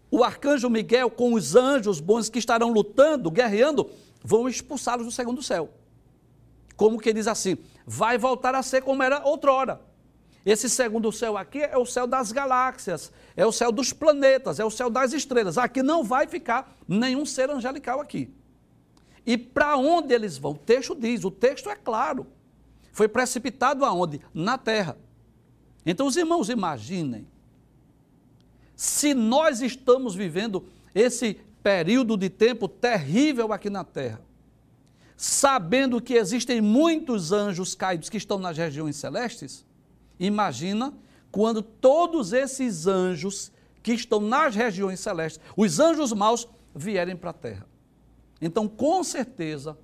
o 0.10 0.24
arcanjo 0.24 0.70
Miguel, 0.70 1.10
com 1.10 1.34
os 1.34 1.56
anjos 1.56 2.00
bons 2.00 2.30
que 2.30 2.39
estarão 2.39 2.72
lutando, 2.72 3.30
guerreando, 3.30 3.89
vão 4.24 4.48
expulsá-los 4.48 5.06
do 5.06 5.12
segundo 5.12 5.43
céu. 5.43 5.70
Como 6.76 7.00
que 7.00 7.12
diz 7.12 7.28
assim? 7.28 7.58
Vai 7.86 8.17
voltar 8.17 8.56
a 8.56 8.63
ser 8.63 8.82
como 8.84 9.04
era 9.04 9.24
outrora. 9.26 9.82
Esse 10.46 10.70
segundo 10.70 11.12
céu 11.12 11.36
aqui 11.36 11.60
é 11.60 11.78
o 11.78 11.86
céu 11.86 12.08
das 12.08 12.32
galáxias, 12.32 13.12
é 13.36 13.46
o 13.46 13.52
céu 13.52 13.70
dos 13.70 13.91
planetas, 13.91 14.60
é 14.60 14.65
o 14.65 14.72
céu 14.72 14.89
das 14.89 15.12
estrelas. 15.12 15.58
Aqui 15.58 15.84
não 15.84 16.04
vai 16.04 16.26
ficar 16.26 16.74
nenhum 16.88 17.26
ser 17.26 17.50
angelical 17.50 18.00
aqui. 18.00 18.34
E 19.26 19.38
para 19.38 19.76
onde 19.76 20.13
eles 20.13 20.38
vão? 20.38 20.54
O 20.54 20.58
texto 20.58 20.96
diz, 20.96 21.26
o 21.26 21.32
texto 21.32 21.70
é 21.70 21.76
claro. 21.76 22.28
Foi 22.93 23.10
precipitado 23.10 23.84
aonde? 23.84 24.22
Na 24.34 24.58
terra. 24.58 24.98
Então 25.86 26.08
os 26.08 26.15
irmãos 26.15 26.48
imaginem 26.50 27.28
se 28.78 29.16
nós 29.16 29.60
estamos 29.60 30.13
vivendo 30.13 30.63
esse 30.94 31.34
período 31.63 32.16
de 32.16 32.30
tempo 32.30 32.68
terrível 32.68 33.52
aqui 33.52 33.72
na 33.72 33.84
terra, 33.84 34.22
sabendo 35.18 36.00
que 36.00 36.13
existem 36.13 36.62
muitos 36.62 37.32
anjos 37.32 37.74
caídos 37.74 38.08
que 38.08 38.18
estão 38.18 38.38
nas 38.38 38.56
regiões 38.56 38.96
celestes, 38.96 39.66
imagina 40.20 40.94
quando 41.32 41.63
todos 41.63 42.34
esses 42.34 42.86
anjos 42.86 43.52
que 43.82 43.94
estão 43.94 44.22
nas 44.22 44.54
regiões 44.54 45.00
celestes, 45.00 45.42
os 45.56 45.80
anjos 45.80 46.13
maus, 46.13 46.48
vierem 46.76 47.16
para 47.16 47.32
a 47.32 47.34
terra. 47.34 47.66
Então, 48.40 48.68
com 48.68 49.04
certeza, 49.04 49.76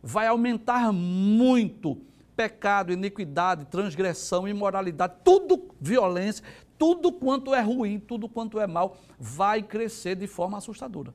vai 0.00 0.28
aumentar 0.28 0.92
muito 0.92 2.00
pecado, 2.36 2.92
iniquidade, 2.92 3.64
transgressão, 3.64 4.46
imoralidade, 4.46 5.14
tudo 5.24 5.74
violência, 5.80 6.44
tudo 6.78 7.12
quanto 7.12 7.54
é 7.54 7.60
ruim, 7.60 7.98
tudo 7.98 8.28
quanto 8.28 8.60
é 8.60 8.66
mal, 8.66 8.96
vai 9.18 9.62
crescer 9.62 10.14
de 10.14 10.26
forma 10.26 10.58
assustadora. 10.58 11.12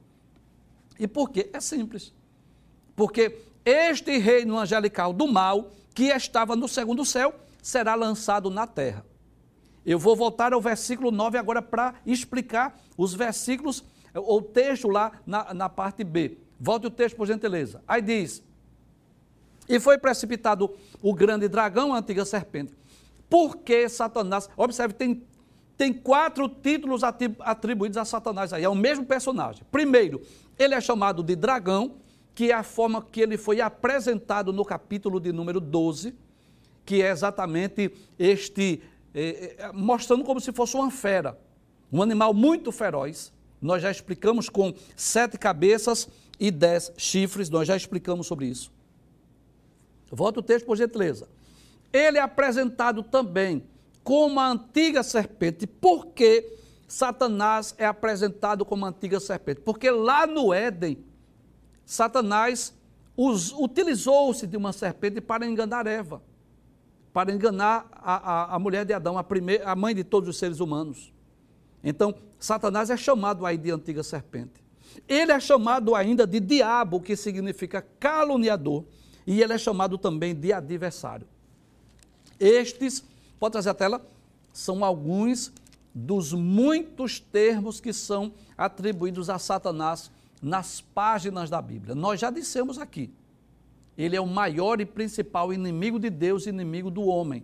E 0.99 1.07
por 1.07 1.29
quê? 1.29 1.49
É 1.53 1.59
simples. 1.59 2.13
Porque 2.95 3.39
este 3.65 4.17
reino 4.17 4.57
angelical 4.57 5.13
do 5.13 5.27
mal, 5.27 5.71
que 5.93 6.05
estava 6.05 6.55
no 6.55 6.67
segundo 6.67 7.05
céu, 7.05 7.33
será 7.61 7.95
lançado 7.95 8.49
na 8.49 8.65
terra. 8.65 9.05
Eu 9.85 9.97
vou 9.97 10.15
voltar 10.15 10.53
ao 10.53 10.61
versículo 10.61 11.11
9 11.11 11.37
agora 11.37 11.61
para 11.61 11.95
explicar 12.05 12.79
os 12.97 13.13
versículos, 13.13 13.83
o 14.13 14.41
texto 14.41 14.87
lá 14.87 15.11
na, 15.25 15.53
na 15.53 15.69
parte 15.69 16.03
B. 16.03 16.37
Volte 16.59 16.87
o 16.87 16.91
texto, 16.91 17.15
por 17.15 17.25
gentileza. 17.25 17.81
Aí 17.87 18.01
diz: 18.01 18.43
E 19.67 19.79
foi 19.79 19.97
precipitado 19.97 20.71
o 21.01 21.13
grande 21.13 21.47
dragão, 21.47 21.93
a 21.93 21.97
antiga 21.97 22.23
serpente. 22.25 22.73
Porque 23.27 23.89
Satanás, 23.89 24.49
observe, 24.55 24.93
tem 24.93 25.23
tem 25.81 25.91
quatro 25.91 26.47
títulos 26.47 27.01
atribuídos 27.39 27.97
a 27.97 28.05
Satanás 28.05 28.53
aí, 28.53 28.63
é 28.63 28.69
o 28.69 28.75
mesmo 28.75 29.03
personagem. 29.03 29.63
Primeiro, 29.71 30.21
ele 30.59 30.75
é 30.75 30.79
chamado 30.79 31.23
de 31.23 31.35
dragão, 31.35 31.95
que 32.35 32.51
é 32.51 32.53
a 32.53 32.61
forma 32.61 33.01
que 33.01 33.19
ele 33.19 33.35
foi 33.35 33.61
apresentado 33.61 34.53
no 34.53 34.63
capítulo 34.63 35.19
de 35.19 35.31
número 35.31 35.59
12, 35.59 36.13
que 36.85 37.01
é 37.01 37.09
exatamente 37.09 37.91
este, 38.19 38.83
eh, 39.11 39.71
mostrando 39.73 40.23
como 40.23 40.39
se 40.39 40.51
fosse 40.51 40.75
uma 40.75 40.91
fera, 40.91 41.35
um 41.91 41.99
animal 41.99 42.31
muito 42.31 42.71
feroz. 42.71 43.33
Nós 43.59 43.81
já 43.81 43.89
explicamos 43.89 44.49
com 44.49 44.75
sete 44.95 45.35
cabeças 45.35 46.07
e 46.39 46.51
dez 46.51 46.93
chifres, 46.95 47.49
nós 47.49 47.67
já 47.67 47.75
explicamos 47.75 48.27
sobre 48.27 48.45
isso. 48.45 48.71
Volta 50.11 50.41
o 50.41 50.43
texto, 50.43 50.67
por 50.67 50.77
gentileza. 50.77 51.27
Ele 51.91 52.19
é 52.19 52.21
apresentado 52.21 53.01
também 53.01 53.63
como 54.03 54.39
a 54.39 54.49
antiga 54.49 55.03
serpente. 55.03 55.67
Por 55.67 56.07
que 56.07 56.57
Satanás 56.87 57.73
é 57.77 57.85
apresentado 57.85 58.65
como 58.65 58.85
a 58.85 58.89
antiga 58.89 59.19
serpente? 59.19 59.61
Porque 59.61 59.89
lá 59.89 60.25
no 60.25 60.53
Éden, 60.53 61.03
Satanás 61.85 62.73
utilizou-se 63.17 64.47
de 64.47 64.57
uma 64.57 64.73
serpente 64.73 65.21
para 65.21 65.45
enganar 65.45 65.85
Eva, 65.85 66.21
para 67.13 67.31
enganar 67.31 67.87
a, 67.91 68.15
a, 68.15 68.55
a 68.55 68.59
mulher 68.59 68.85
de 68.85 68.93
Adão, 68.93 69.17
a, 69.17 69.23
primeira, 69.23 69.69
a 69.69 69.75
mãe 69.75 69.93
de 69.93 70.03
todos 70.03 70.29
os 70.29 70.37
seres 70.37 70.59
humanos. 70.59 71.13
Então, 71.83 72.15
Satanás 72.39 72.89
é 72.89 72.97
chamado 72.97 73.45
aí 73.45 73.57
de 73.57 73.71
antiga 73.71 74.03
serpente. 74.03 74.63
Ele 75.07 75.31
é 75.31 75.39
chamado 75.39 75.95
ainda 75.95 76.25
de 76.25 76.39
diabo, 76.39 76.99
que 76.99 77.15
significa 77.15 77.81
caluniador, 77.99 78.85
e 79.25 79.41
ele 79.41 79.53
é 79.53 79.57
chamado 79.57 79.97
também 79.97 80.33
de 80.33 80.51
adversário. 80.51 81.27
Estes 82.39 83.03
Pode 83.41 83.53
trazer 83.53 83.71
a 83.71 83.73
tela? 83.73 84.05
São 84.53 84.85
alguns 84.85 85.51
dos 85.95 86.31
muitos 86.31 87.19
termos 87.19 87.81
que 87.81 87.91
são 87.91 88.31
atribuídos 88.55 89.31
a 89.31 89.39
Satanás 89.39 90.11
nas 90.39 90.79
páginas 90.79 91.49
da 91.49 91.59
Bíblia. 91.59 91.95
Nós 91.95 92.19
já 92.19 92.29
dissemos 92.29 92.77
aqui. 92.77 93.11
Ele 93.97 94.15
é 94.15 94.21
o 94.21 94.27
maior 94.27 94.79
e 94.79 94.85
principal 94.85 95.51
inimigo 95.51 95.97
de 95.97 96.11
Deus 96.11 96.45
inimigo 96.45 96.91
do 96.91 97.01
homem. 97.05 97.43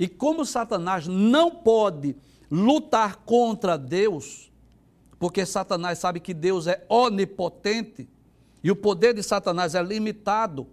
E 0.00 0.08
como 0.08 0.44
Satanás 0.44 1.06
não 1.06 1.48
pode 1.48 2.16
lutar 2.50 3.18
contra 3.18 3.78
Deus, 3.78 4.50
porque 5.16 5.46
Satanás 5.46 6.00
sabe 6.00 6.18
que 6.18 6.34
Deus 6.34 6.66
é 6.66 6.84
onipotente 6.88 8.08
e 8.64 8.70
o 8.72 8.74
poder 8.74 9.14
de 9.14 9.22
Satanás 9.22 9.76
é 9.76 9.82
limitado, 9.82 10.66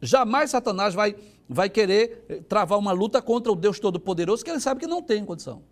jamais 0.00 0.50
Satanás 0.50 0.94
vai, 0.94 1.14
vai 1.52 1.68
querer 1.68 2.24
eh, 2.28 2.40
travar 2.48 2.78
uma 2.78 2.92
luta 2.92 3.20
contra 3.20 3.52
o 3.52 3.56
Deus 3.56 3.78
Todo-Poderoso, 3.78 4.44
que 4.44 4.50
ele 4.50 4.60
sabe 4.60 4.80
que 4.80 4.86
não 4.86 5.02
tem 5.02 5.24
condição. 5.24 5.62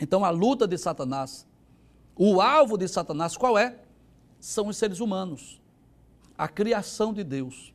Então 0.00 0.24
a 0.24 0.30
luta 0.30 0.66
de 0.66 0.76
Satanás, 0.76 1.46
o 2.14 2.40
alvo 2.40 2.76
de 2.76 2.86
Satanás, 2.86 3.36
qual 3.36 3.58
é? 3.58 3.78
São 4.38 4.68
os 4.68 4.76
seres 4.76 5.00
humanos, 5.00 5.60
a 6.36 6.46
criação 6.46 7.12
de 7.12 7.24
Deus. 7.24 7.72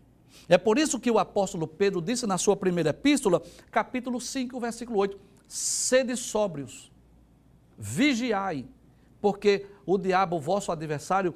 É 0.47 0.57
por 0.57 0.77
isso 0.77 0.99
que 0.99 1.11
o 1.11 1.19
apóstolo 1.19 1.67
Pedro 1.67 2.01
disse 2.01 2.25
na 2.25 2.37
sua 2.37 2.55
primeira 2.55 2.91
epístola, 2.91 3.41
capítulo 3.71 4.21
5, 4.21 4.59
versículo 4.59 4.99
8: 4.99 5.19
sede 5.47 6.15
sóbrios, 6.15 6.91
vigiai, 7.77 8.65
porque 9.19 9.67
o 9.85 9.97
diabo, 9.97 10.39
vosso 10.39 10.71
adversário, 10.71 11.33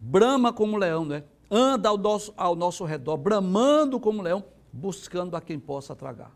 brama 0.00 0.52
como 0.52 0.76
leão, 0.76 1.04
né? 1.04 1.24
anda 1.50 1.88
ao 1.88 1.96
nosso, 1.96 2.34
ao 2.36 2.56
nosso 2.56 2.84
redor, 2.84 3.16
bramando 3.16 4.00
como 4.00 4.22
leão, 4.22 4.44
buscando 4.74 5.36
a 5.36 5.40
quem 5.40 5.58
possa 5.58 5.94
tragar. 5.94 6.32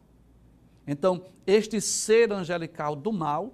Então, 0.87 1.23
este 1.47 1.81
ser 1.81 2.33
angelical 2.33 2.95
do 2.95 3.13
mal, 3.13 3.53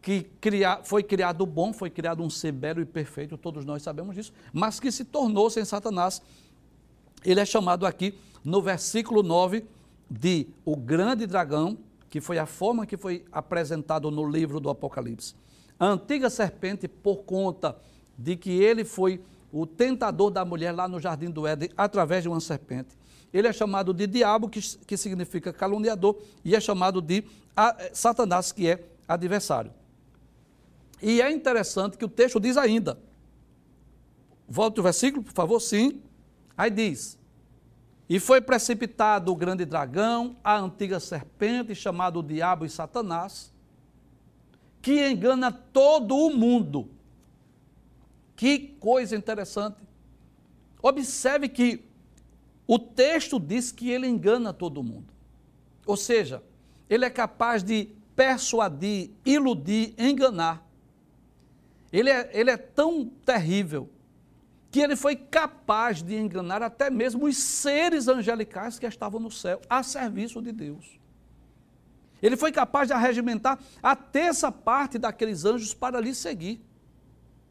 que 0.00 0.22
cria, 0.40 0.80
foi 0.82 1.02
criado 1.02 1.44
bom, 1.44 1.72
foi 1.72 1.90
criado 1.90 2.22
um 2.22 2.30
ser 2.30 2.52
belo 2.52 2.80
e 2.80 2.86
perfeito, 2.86 3.36
todos 3.36 3.64
nós 3.64 3.82
sabemos 3.82 4.14
disso, 4.14 4.32
mas 4.52 4.80
que 4.80 4.90
se 4.90 5.04
tornou 5.04 5.50
sem 5.50 5.64
Satanás, 5.64 6.22
ele 7.24 7.40
é 7.40 7.44
chamado 7.44 7.86
aqui 7.86 8.18
no 8.42 8.62
versículo 8.62 9.22
9 9.22 9.64
de 10.10 10.48
o 10.64 10.76
grande 10.76 11.26
dragão, 11.26 11.76
que 12.08 12.20
foi 12.20 12.38
a 12.38 12.46
forma 12.46 12.86
que 12.86 12.96
foi 12.96 13.24
apresentado 13.30 14.10
no 14.10 14.28
livro 14.28 14.60
do 14.60 14.70
Apocalipse. 14.70 15.34
A 15.78 15.86
antiga 15.86 16.30
serpente, 16.30 16.88
por 16.88 17.18
conta 17.24 17.76
de 18.16 18.36
que 18.36 18.50
ele 18.50 18.84
foi 18.84 19.20
o 19.52 19.66
tentador 19.66 20.30
da 20.30 20.44
mulher 20.44 20.72
lá 20.72 20.88
no 20.88 21.00
jardim 21.00 21.30
do 21.30 21.46
Éden 21.46 21.70
através 21.76 22.22
de 22.22 22.28
uma 22.28 22.40
serpente. 22.40 22.96
Ele 23.32 23.48
é 23.48 23.52
chamado 23.52 23.92
de 23.92 24.06
diabo, 24.06 24.48
que, 24.48 24.60
que 24.60 24.96
significa 24.96 25.52
caluniador, 25.52 26.16
e 26.44 26.54
é 26.54 26.60
chamado 26.60 27.00
de 27.00 27.24
a, 27.56 27.76
Satanás, 27.92 28.52
que 28.52 28.68
é 28.68 28.84
adversário. 29.06 29.72
E 31.02 31.20
é 31.20 31.30
interessante 31.30 31.96
que 31.96 32.04
o 32.04 32.08
texto 32.08 32.40
diz 32.40 32.56
ainda. 32.56 32.98
Volte 34.48 34.80
o 34.80 34.82
versículo, 34.82 35.22
por 35.22 35.32
favor, 35.32 35.60
sim. 35.60 36.00
Aí 36.56 36.70
diz: 36.70 37.18
E 38.08 38.18
foi 38.18 38.40
precipitado 38.40 39.32
o 39.32 39.36
grande 39.36 39.64
dragão, 39.64 40.36
a 40.42 40.58
antiga 40.58 41.00
serpente, 41.00 41.74
chamado 41.74 42.22
Diabo 42.22 42.64
e 42.64 42.70
Satanás, 42.70 43.52
que 44.80 45.08
engana 45.08 45.50
todo 45.50 46.16
o 46.16 46.34
mundo. 46.34 46.88
Que 48.36 48.58
coisa 48.58 49.16
interessante. 49.16 49.78
Observe 50.80 51.48
que 51.48 51.84
o 52.66 52.78
texto 52.78 53.38
diz 53.38 53.70
que 53.70 53.90
ele 53.90 54.06
engana 54.06 54.52
todo 54.52 54.82
mundo. 54.82 55.12
Ou 55.86 55.96
seja, 55.96 56.42
ele 56.88 57.04
é 57.04 57.10
capaz 57.10 57.62
de 57.62 57.90
persuadir, 58.14 59.10
iludir, 59.24 59.94
enganar. 59.98 60.66
Ele 61.92 62.10
é, 62.10 62.30
ele 62.32 62.50
é 62.50 62.56
tão 62.56 63.04
terrível 63.24 63.88
que 64.70 64.80
ele 64.80 64.96
foi 64.96 65.14
capaz 65.14 66.02
de 66.02 66.16
enganar 66.16 66.62
até 66.62 66.90
mesmo 66.90 67.26
os 67.26 67.36
seres 67.36 68.08
angelicais 68.08 68.78
que 68.78 68.86
estavam 68.86 69.20
no 69.20 69.30
céu, 69.30 69.60
a 69.70 69.82
serviço 69.82 70.42
de 70.42 70.52
Deus. 70.52 70.98
Ele 72.20 72.36
foi 72.36 72.50
capaz 72.50 72.88
de 72.88 72.94
arregimentar 72.94 73.58
a 73.82 73.94
terça 73.94 74.50
parte 74.50 74.98
daqueles 74.98 75.44
anjos 75.44 75.72
para 75.72 76.00
lhe 76.00 76.14
seguir. 76.14 76.60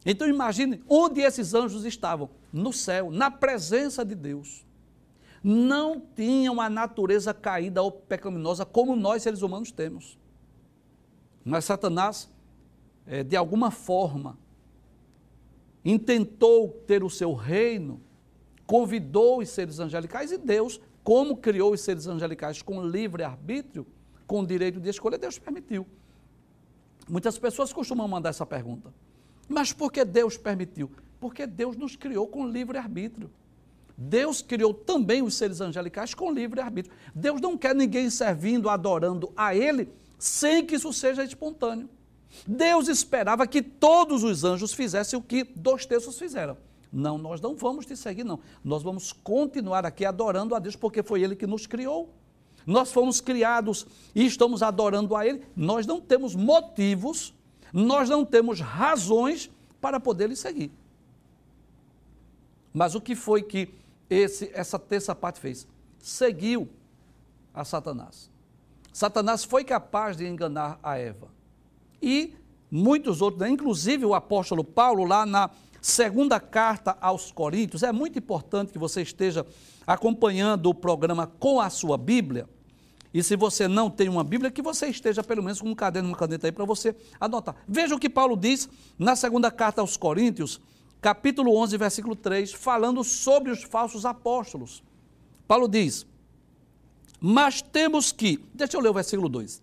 Então 0.05 0.27
imagine 0.27 0.83
onde 0.87 1.21
esses 1.21 1.53
anjos 1.53 1.85
estavam: 1.85 2.29
no 2.51 2.73
céu, 2.73 3.09
na 3.09 3.31
presença 3.31 4.03
de 4.03 4.15
Deus. 4.15 4.65
Não 5.47 5.99
tinham 5.99 6.59
a 6.59 6.67
natureza 6.67 7.31
caída 7.31 7.79
ou 7.79 7.91
pecaminosa 7.91 8.65
como 8.65 8.95
nós 8.95 9.21
seres 9.21 9.43
humanos 9.43 9.71
temos. 9.71 10.17
Mas 11.43 11.65
Satanás, 11.65 12.27
é, 13.05 13.23
de 13.23 13.35
alguma 13.35 13.69
forma, 13.69 14.39
intentou 15.85 16.69
ter 16.87 17.03
o 17.03 17.11
seu 17.11 17.35
reino, 17.35 18.01
convidou 18.65 19.37
os 19.37 19.49
seres 19.49 19.77
angelicais 19.77 20.31
e 20.31 20.39
Deus, 20.39 20.81
como 21.03 21.37
criou 21.37 21.73
os 21.73 21.81
seres 21.81 22.07
angelicais 22.07 22.63
com 22.63 22.81
livre 22.81 23.21
arbítrio, 23.21 23.85
com 24.25 24.43
direito 24.43 24.79
de 24.79 24.89
escolha, 24.89 25.15
Deus 25.15 25.37
permitiu. 25.37 25.85
Muitas 27.07 27.37
pessoas 27.37 27.71
costumam 27.71 28.07
mandar 28.07 28.31
essa 28.31 28.47
pergunta. 28.47 28.91
Mas 29.47 29.71
por 29.71 29.91
que 29.91 30.03
Deus 30.03 30.37
permitiu? 30.37 30.89
Porque 31.19 31.45
Deus 31.45 31.77
nos 31.77 31.95
criou 31.95 32.25
com 32.25 32.47
livre 32.47 32.79
arbítrio. 32.79 33.29
Deus 33.97 34.41
criou 34.41 34.73
também 34.73 35.21
os 35.21 35.35
seres 35.35 35.61
angelicais 35.61 36.13
com 36.13 36.31
livre 36.31 36.59
arbítrio. 36.59 36.95
Deus 37.13 37.39
não 37.39 37.57
quer 37.57 37.73
ninguém 37.73 38.09
servindo, 38.09 38.69
adorando 38.69 39.31
a 39.35 39.55
Ele, 39.55 39.89
sem 40.19 40.65
que 40.65 40.75
isso 40.75 40.91
seja 40.91 41.23
espontâneo. 41.23 41.89
Deus 42.45 42.89
esperava 42.89 43.47
que 43.47 43.61
todos 43.61 44.23
os 44.23 44.43
anjos 44.43 44.73
fizessem 44.73 45.17
o 45.17 45.21
que 45.21 45.43
dois 45.43 45.85
terços 45.85 46.19
fizeram. 46.19 46.57
Não, 46.91 47.17
nós 47.17 47.39
não 47.39 47.55
vamos 47.55 47.85
te 47.85 47.95
seguir, 47.95 48.23
não. 48.23 48.39
Nós 48.63 48.83
vamos 48.83 49.13
continuar 49.13 49.85
aqui 49.85 50.05
adorando 50.05 50.55
a 50.55 50.59
Deus, 50.59 50.75
porque 50.75 51.01
foi 51.01 51.21
Ele 51.21 51.35
que 51.35 51.47
nos 51.47 51.65
criou. 51.65 52.09
Nós 52.65 52.91
fomos 52.91 53.21
criados 53.21 53.85
e 54.13 54.25
estamos 54.25 54.63
adorando 54.63 55.15
a 55.15 55.25
Ele. 55.25 55.41
Nós 55.55 55.85
não 55.85 56.01
temos 56.01 56.35
motivos, 56.35 57.33
nós 57.71 58.09
não 58.09 58.25
temos 58.25 58.59
razões 58.59 59.49
para 59.79 59.99
poder 59.99 60.29
lhe 60.29 60.35
seguir. 60.35 60.71
Mas 62.73 62.95
o 62.95 63.01
que 63.01 63.15
foi 63.15 63.41
que 63.43 63.69
esse, 64.09 64.51
essa 64.53 64.77
terça 64.77 65.15
parte 65.15 65.39
fez? 65.39 65.67
Seguiu 65.99 66.69
a 67.53 67.63
Satanás. 67.63 68.29
Satanás 68.93 69.43
foi 69.43 69.63
capaz 69.63 70.15
de 70.15 70.25
enganar 70.25 70.79
a 70.81 70.97
Eva 70.97 71.27
e 72.01 72.33
muitos 72.69 73.21
outros, 73.21 73.41
né? 73.41 73.49
inclusive 73.49 74.05
o 74.05 74.13
apóstolo 74.13 74.63
Paulo, 74.63 75.03
lá 75.05 75.25
na 75.25 75.49
segunda 75.81 76.39
carta 76.39 76.97
aos 76.99 77.31
Coríntios, 77.31 77.83
é 77.83 77.91
muito 77.91 78.17
importante 78.17 78.71
que 78.71 78.79
você 78.79 79.01
esteja 79.01 79.45
acompanhando 79.85 80.67
o 80.67 80.73
programa 80.73 81.27
com 81.27 81.59
a 81.59 81.69
sua 81.69 81.97
Bíblia. 81.97 82.47
E 83.13 83.23
se 83.23 83.35
você 83.35 83.67
não 83.67 83.89
tem 83.89 84.09
uma 84.09 84.23
Bíblia, 84.23 84.51
que 84.51 84.61
você 84.61 84.87
esteja 84.87 85.23
pelo 85.23 85.41
menos 85.41 85.61
com 85.61 85.69
um 85.69 85.75
caderno, 85.75 86.09
uma 86.09 86.17
caneta 86.17 86.47
aí 86.47 86.51
para 86.51 86.65
você 86.65 86.95
anotar. 87.19 87.55
Veja 87.67 87.95
o 87.95 87.99
que 87.99 88.09
Paulo 88.09 88.35
diz 88.35 88.67
na 88.99 89.15
segunda 89.15 89.49
carta 89.49 89.79
aos 89.79 89.95
Coríntios, 89.95 90.59
capítulo 91.05 91.55
11, 91.55 91.77
versículo 91.77 92.15
3, 92.15 92.51
falando 92.51 93.03
sobre 93.03 93.51
os 93.51 93.61
falsos 93.61 94.07
apóstolos. 94.07 94.83
Paulo 95.47 95.67
diz: 95.67 96.03
Mas 97.19 97.61
temos 97.61 98.11
que, 98.11 98.43
deixa 98.51 98.75
eu 98.75 98.81
ler 98.81 98.89
o 98.89 98.93
versículo 98.95 99.29
2. 99.29 99.61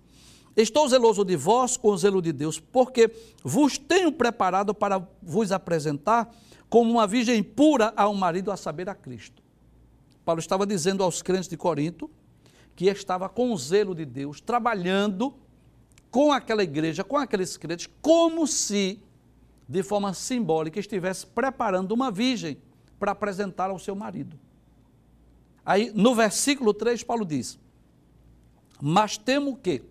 Estou 0.56 0.88
zeloso 0.88 1.24
de 1.24 1.34
vós 1.34 1.76
com 1.76 1.88
o 1.88 1.98
zelo 1.98 2.22
de 2.22 2.32
Deus, 2.32 2.60
porque 2.60 3.10
vos 3.42 3.76
tenho 3.76 4.12
preparado 4.12 4.72
para 4.72 5.04
vos 5.20 5.50
apresentar 5.50 6.32
como 6.70 6.92
uma 6.92 7.08
virgem 7.08 7.42
pura 7.42 7.92
a 7.96 8.08
um 8.08 8.14
marido, 8.14 8.52
a 8.52 8.56
saber, 8.56 8.88
a 8.88 8.94
Cristo. 8.94 9.42
Paulo 10.24 10.38
estava 10.38 10.64
dizendo 10.64 11.02
aos 11.02 11.22
crentes 11.22 11.48
de 11.48 11.56
Corinto 11.56 12.08
que 12.76 12.86
estava 12.86 13.28
com 13.28 13.52
o 13.52 13.58
zelo 13.58 13.96
de 13.96 14.04
Deus, 14.04 14.40
trabalhando 14.40 15.34
com 16.08 16.30
aquela 16.30 16.62
igreja, 16.62 17.02
com 17.02 17.16
aqueles 17.16 17.56
crentes, 17.56 17.88
como 18.00 18.46
se, 18.46 19.00
de 19.72 19.82
forma 19.82 20.12
simbólica, 20.12 20.78
estivesse 20.78 21.26
preparando 21.26 21.92
uma 21.92 22.10
virgem 22.10 22.58
para 22.98 23.12
apresentar 23.12 23.70
ao 23.70 23.78
seu 23.78 23.94
marido. 23.94 24.38
Aí, 25.64 25.90
no 25.94 26.14
versículo 26.14 26.74
3, 26.74 27.02
Paulo 27.02 27.24
diz: 27.24 27.58
Mas 28.80 29.16
temo 29.16 29.56
que, 29.56 29.82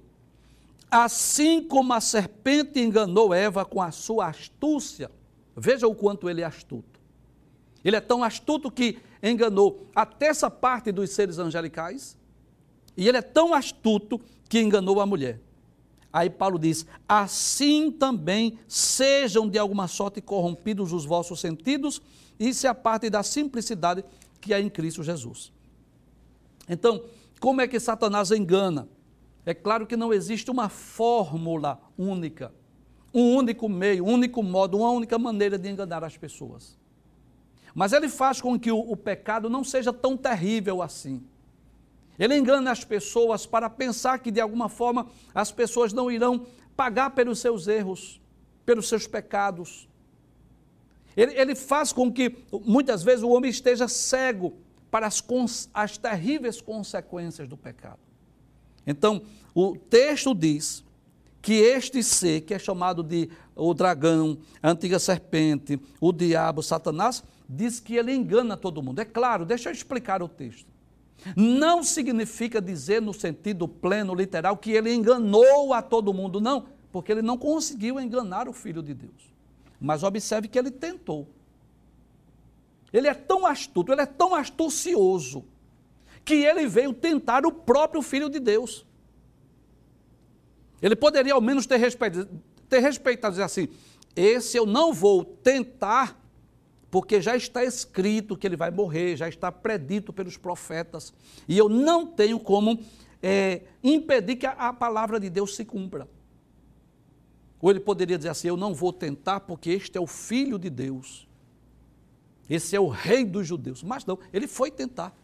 Assim 0.92 1.64
como 1.64 1.94
a 1.94 2.02
serpente 2.02 2.78
enganou 2.82 3.34
Eva 3.34 3.64
com 3.64 3.82
a 3.82 3.92
sua 3.92 4.28
astúcia, 4.28 5.10
veja 5.56 5.88
o 5.88 5.96
quanto 5.96 6.30
ele 6.30 6.42
é 6.42 6.44
astuto. 6.44 7.00
Ele 7.82 7.96
é 7.96 8.02
tão 8.02 8.22
astuto 8.22 8.70
que 8.70 9.00
enganou 9.24 9.88
a 9.96 10.06
terça 10.06 10.52
parte 10.52 10.92
dos 10.92 11.10
seres 11.12 11.40
angelicais, 11.40 12.18
e 12.98 13.08
ele 13.08 13.18
é 13.18 13.22
tão 13.22 13.54
astuto 13.54 14.20
que 14.50 14.60
enganou 14.60 15.00
a 15.00 15.06
mulher. 15.06 15.40
Aí 16.14 16.30
Paulo 16.30 16.60
diz: 16.60 16.86
assim 17.08 17.92
também 17.92 18.60
sejam 18.68 19.48
de 19.48 19.58
alguma 19.58 19.88
sorte 19.88 20.22
corrompidos 20.22 20.92
os 20.92 21.06
vossos 21.06 21.40
sentidos 21.40 22.02
e 22.40 22.54
se 22.54 22.68
apartem 22.68 23.10
da 23.10 23.24
simplicidade 23.24 24.04
que 24.40 24.54
há 24.54 24.60
em 24.60 24.70
Cristo 24.70 25.04
Jesus. 25.04 25.52
Então, 26.68 27.04
como 27.40 27.62
é 27.62 27.68
que 27.68 27.80
Satanás 27.80 28.32
engana? 28.32 28.88
É 29.46 29.54
claro 29.54 29.88
que 29.88 29.98
não 29.98 30.14
existe 30.14 30.52
uma 30.52 30.70
fórmula 30.70 31.82
única, 31.98 32.54
um 33.14 33.36
único 33.36 33.68
meio, 33.68 34.06
um 34.06 34.14
único 34.14 34.44
modo, 34.44 34.78
uma 34.78 34.92
única 34.92 35.18
maneira 35.18 35.58
de 35.58 35.70
enganar 35.70 36.04
as 36.04 36.18
pessoas. 36.18 36.78
Mas 37.74 37.94
ele 37.94 38.10
faz 38.10 38.42
com 38.42 38.60
que 38.60 38.72
o, 38.72 38.80
o 38.80 38.98
pecado 38.98 39.50
não 39.50 39.64
seja 39.64 39.94
tão 39.94 40.18
terrível 40.18 40.82
assim. 40.82 41.24
Ele 42.22 42.38
engana 42.38 42.70
as 42.70 42.84
pessoas 42.84 43.48
para 43.48 43.68
pensar 43.68 44.20
que 44.20 44.30
de 44.30 44.40
alguma 44.40 44.70
forma 44.70 45.08
as 45.34 45.52
pessoas 45.52 45.92
não 45.92 46.12
irão 46.12 46.46
pagar 46.76 47.10
pelos 47.10 47.40
seus 47.40 47.68
erros, 47.68 48.22
pelos 48.64 48.88
seus 48.88 49.08
pecados. 49.08 49.90
Ele, 51.18 51.34
ele 51.34 51.56
faz 51.56 51.92
com 51.92 52.14
que 52.14 52.38
muitas 52.64 53.02
vezes 53.02 53.24
o 53.24 53.30
homem 53.30 53.50
esteja 53.50 53.88
cego 53.88 54.54
para 54.92 55.08
as, 55.08 55.24
as 55.74 55.98
terríveis 55.98 56.62
consequências 56.62 57.48
do 57.48 57.58
pecado. 57.58 57.98
Então, 58.86 59.24
o 59.56 59.76
texto 59.76 60.36
diz 60.36 60.84
que 61.42 61.54
este 61.54 62.04
ser, 62.04 62.42
que 62.42 62.54
é 62.54 62.60
chamado 62.60 63.02
de 63.02 63.32
o 63.56 63.74
dragão, 63.74 64.38
a 64.62 64.70
antiga 64.70 65.00
serpente, 65.00 65.82
o 66.00 66.14
diabo, 66.14 66.62
Satanás, 66.62 67.24
diz 67.50 67.80
que 67.80 67.96
ele 67.96 68.14
engana 68.14 68.56
todo 68.56 68.84
mundo. 68.84 69.00
É 69.00 69.06
claro, 69.06 69.44
deixa 69.44 69.70
eu 69.70 69.74
explicar 69.74 70.22
o 70.22 70.28
texto. 70.28 70.71
Não 71.36 71.84
significa 71.84 72.62
dizer 72.62 73.02
no 73.02 73.14
sentido 73.14 73.68
pleno, 73.68 74.16
literal, 74.16 74.58
que 74.58 74.72
ele 74.72 74.94
enganou 74.94 75.74
a 75.74 75.82
todo 75.82 76.14
mundo, 76.14 76.42
não, 76.42 76.66
porque 76.92 77.12
ele 77.12 77.22
não 77.22 77.38
conseguiu 77.38 78.00
enganar 78.00 78.48
o 78.48 78.54
Filho 78.54 78.82
de 78.82 78.94
Deus. 78.94 79.32
Mas 79.80 80.04
observe 80.04 80.48
que 80.48 80.58
ele 80.58 80.72
tentou. 80.72 81.28
Ele 82.92 83.08
é 83.08 83.14
tão 83.14 83.46
astuto, 83.46 83.92
ele 83.92 84.02
é 84.02 84.06
tão 84.06 84.36
astucioso, 84.36 85.46
que 86.26 86.34
ele 86.34 86.68
veio 86.68 86.94
tentar 86.94 87.46
o 87.46 87.52
próprio 87.52 88.02
Filho 88.02 88.30
de 88.30 88.40
Deus. 88.40 88.86
Ele 90.82 90.96
poderia 90.96 91.34
ao 91.34 91.42
menos 91.42 91.66
ter 91.66 91.78
respeitado, 91.78 92.30
ter 92.68 92.80
respeitado 92.80 93.34
dizer 93.34 93.44
assim: 93.44 93.70
esse 94.16 94.58
eu 94.58 94.66
não 94.66 94.94
vou 94.94 95.24
tentar, 95.24 96.20
porque 96.92 97.22
já 97.22 97.36
está 97.36 97.64
escrito 97.64 98.38
que 98.38 98.46
ele 98.46 98.58
vai 98.58 98.70
morrer, 98.70 99.16
já 99.16 99.28
está 99.28 99.52
predito 99.52 100.14
pelos 100.14 100.38
profetas, 100.38 101.14
e 101.48 101.58
eu 101.58 101.68
não 101.68 102.06
tenho 102.06 102.40
como 102.40 102.80
é, 103.24 103.62
impedir 103.84 104.36
que 104.36 104.46
a, 104.46 104.52
a 104.52 104.74
palavra 104.74 105.20
de 105.20 105.30
Deus 105.30 105.56
se 105.56 105.66
cumpra. 105.66 106.08
Ou 107.60 107.72
ele 107.72 107.80
poderia 107.80 108.18
dizer 108.18 108.30
assim: 108.30 108.50
Eu 108.50 108.58
não 108.58 108.74
vou 108.74 108.92
tentar, 108.92 109.40
porque 109.40 109.70
este 109.70 109.98
é 109.98 110.02
o 110.02 110.08
Filho 110.08 110.60
de 110.60 110.70
Deus, 110.70 111.28
esse 112.50 112.76
é 112.76 112.80
o 112.80 112.88
Rei 112.90 113.24
dos 113.24 113.48
Judeus. 113.48 113.82
Mas 113.82 114.06
não, 114.06 114.20
ele 114.34 114.48
foi 114.48 114.70
tentar. 114.70 115.18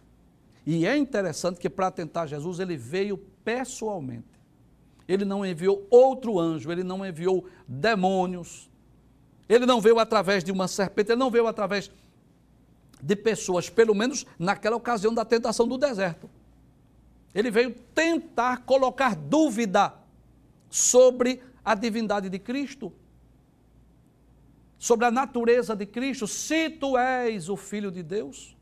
E 0.65 0.87
é 0.87 0.97
interessante 0.97 1.59
que 1.59 1.69
para 1.69 1.91
tentar 1.91 2.25
Jesus, 2.25 2.59
ele 2.59 2.77
veio 2.77 3.17
pessoalmente 3.43 4.37
ele 5.07 5.23
não 5.23 5.45
enviou 5.45 5.87
outro 5.89 6.37
anjo, 6.37 6.71
ele 6.71 6.83
não 6.83 7.05
enviou 7.05 7.45
demônios, 7.67 8.69
ele 9.47 9.65
não 9.65 9.79
veio 9.79 9.99
através 9.99 10.43
de 10.43 10.51
uma 10.51 10.67
serpente, 10.67 11.11
ele 11.11 11.19
não 11.19 11.31
veio 11.31 11.47
através 11.47 11.89
de 13.01 13.15
pessoas, 13.15 13.69
pelo 13.69 13.93
menos 13.93 14.25
naquela 14.37 14.75
ocasião 14.75 15.13
da 15.13 15.23
tentação 15.23 15.67
do 15.67 15.77
deserto. 15.77 16.29
Ele 17.33 17.51
veio 17.51 17.73
tentar 17.93 18.63
colocar 18.63 19.15
dúvida 19.15 19.93
sobre 20.69 21.41
a 21.63 21.75
divindade 21.75 22.29
de 22.29 22.39
Cristo, 22.39 22.91
sobre 24.77 25.05
a 25.05 25.11
natureza 25.11 25.75
de 25.75 25.85
Cristo. 25.85 26.27
Se 26.27 26.69
tu 26.69 26.97
és 26.97 27.49
o 27.49 27.55
Filho 27.55 27.91
de 27.91 28.01
Deus, 28.03 28.57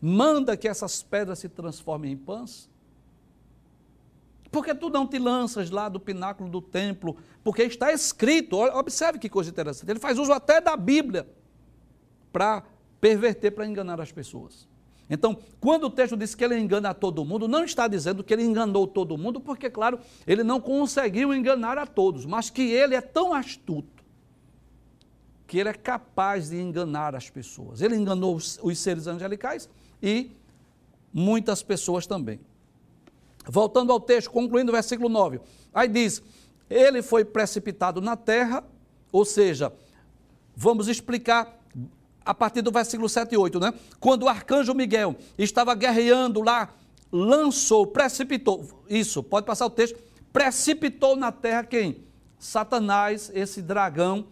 manda 0.00 0.56
que 0.56 0.68
essas 0.68 1.02
pedras 1.02 1.38
se 1.38 1.48
transformem 1.48 2.12
em 2.12 2.16
pães. 2.16 2.68
Por 4.54 4.64
que 4.64 4.72
tu 4.72 4.88
não 4.88 5.04
te 5.04 5.18
lanças 5.18 5.68
lá 5.68 5.88
do 5.88 5.98
pináculo 5.98 6.48
do 6.48 6.62
templo? 6.62 7.16
Porque 7.42 7.64
está 7.64 7.92
escrito, 7.92 8.56
observe 8.56 9.18
que 9.18 9.28
coisa 9.28 9.50
interessante. 9.50 9.90
Ele 9.90 9.98
faz 9.98 10.16
uso 10.16 10.32
até 10.32 10.60
da 10.60 10.76
Bíblia 10.76 11.26
para 12.32 12.62
perverter, 13.00 13.50
para 13.50 13.66
enganar 13.66 14.00
as 14.00 14.12
pessoas. 14.12 14.68
Então, 15.10 15.36
quando 15.58 15.88
o 15.88 15.90
texto 15.90 16.16
diz 16.16 16.36
que 16.36 16.44
ele 16.44 16.56
engana 16.56 16.94
todo 16.94 17.24
mundo, 17.24 17.48
não 17.48 17.64
está 17.64 17.88
dizendo 17.88 18.22
que 18.22 18.32
ele 18.32 18.44
enganou 18.44 18.86
todo 18.86 19.18
mundo, 19.18 19.40
porque, 19.40 19.68
claro, 19.68 19.98
ele 20.24 20.44
não 20.44 20.60
conseguiu 20.60 21.34
enganar 21.34 21.76
a 21.76 21.84
todos, 21.84 22.24
mas 22.24 22.48
que 22.48 22.62
ele 22.62 22.94
é 22.94 23.00
tão 23.00 23.34
astuto 23.34 24.04
que 25.48 25.58
ele 25.58 25.68
é 25.68 25.74
capaz 25.74 26.50
de 26.50 26.60
enganar 26.60 27.16
as 27.16 27.28
pessoas. 27.28 27.80
Ele 27.80 27.96
enganou 27.96 28.36
os 28.36 28.78
seres 28.78 29.08
angelicais 29.08 29.68
e 30.00 30.30
muitas 31.12 31.60
pessoas 31.60 32.06
também. 32.06 32.38
Voltando 33.46 33.92
ao 33.92 34.00
texto, 34.00 34.30
concluindo 34.30 34.70
o 34.70 34.74
versículo 34.74 35.08
9. 35.08 35.40
Aí 35.72 35.88
diz: 35.88 36.22
Ele 36.68 37.02
foi 37.02 37.24
precipitado 37.24 38.00
na 38.00 38.16
terra, 38.16 38.64
ou 39.12 39.24
seja, 39.24 39.72
vamos 40.56 40.88
explicar 40.88 41.60
a 42.24 42.32
partir 42.32 42.62
do 42.62 42.72
versículo 42.72 43.08
7 43.08 43.32
e 43.32 43.36
8, 43.36 43.60
né? 43.60 43.74
Quando 44.00 44.22
o 44.22 44.28
arcanjo 44.28 44.74
Miguel 44.74 45.14
estava 45.36 45.74
guerreando 45.74 46.40
lá, 46.40 46.72
lançou, 47.12 47.86
precipitou, 47.86 48.66
isso, 48.88 49.22
pode 49.22 49.46
passar 49.46 49.66
o 49.66 49.70
texto, 49.70 49.98
precipitou 50.32 51.14
na 51.16 51.30
terra 51.30 51.62
quem? 51.64 52.02
Satanás, 52.38 53.30
esse 53.34 53.60
dragão, 53.60 54.26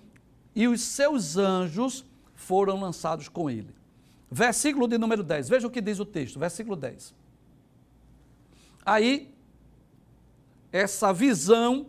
e 0.55 0.67
os 0.67 0.81
seus 0.81 1.37
anjos 1.37 2.05
foram 2.35 2.81
lançados 2.81 3.29
com 3.29 3.49
ele. 3.49 3.75
Versículo 4.31 4.89
de 4.89 4.97
número 4.97 5.23
10, 5.23 5.49
veja 5.49 5.67
o 5.67 5.71
que 5.71 5.81
diz 5.81 6.01
o 6.01 6.05
texto, 6.05 6.39
versículo 6.39 6.77
10. 6.77 7.15
Aí, 8.85 9.33
essa 10.73 11.13
visão 11.13 11.87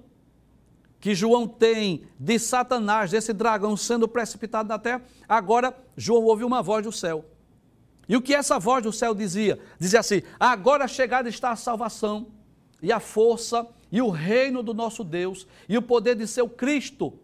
que 0.99 1.13
João 1.13 1.47
tem 1.47 2.05
de 2.17 2.39
Satanás, 2.39 3.11
desse 3.11 3.33
dragão 3.33 3.75
sendo 3.75 4.07
precipitado 4.07 4.69
na 4.69 4.79
terra, 4.79 5.01
agora 5.27 5.75
João 5.97 6.23
ouve 6.23 6.43
uma 6.43 6.61
voz 6.61 6.85
do 6.85 6.91
céu. 6.91 7.25
E 8.07 8.15
o 8.15 8.21
que 8.21 8.33
essa 8.33 8.59
voz 8.59 8.83
do 8.83 8.91
céu 8.91 9.13
dizia? 9.13 9.59
Dizia 9.79 9.99
assim: 9.99 10.21
agora 10.39 10.87
chegada 10.87 11.27
está 11.27 11.51
a 11.51 11.55
salvação, 11.55 12.27
e 12.81 12.91
a 12.91 12.99
força, 12.99 13.67
e 13.91 14.01
o 14.01 14.09
reino 14.09 14.61
do 14.61 14.73
nosso 14.73 15.03
Deus, 15.03 15.47
e 15.67 15.77
o 15.77 15.81
poder 15.81 16.15
de 16.15 16.27
seu 16.27 16.47
Cristo, 16.47 17.19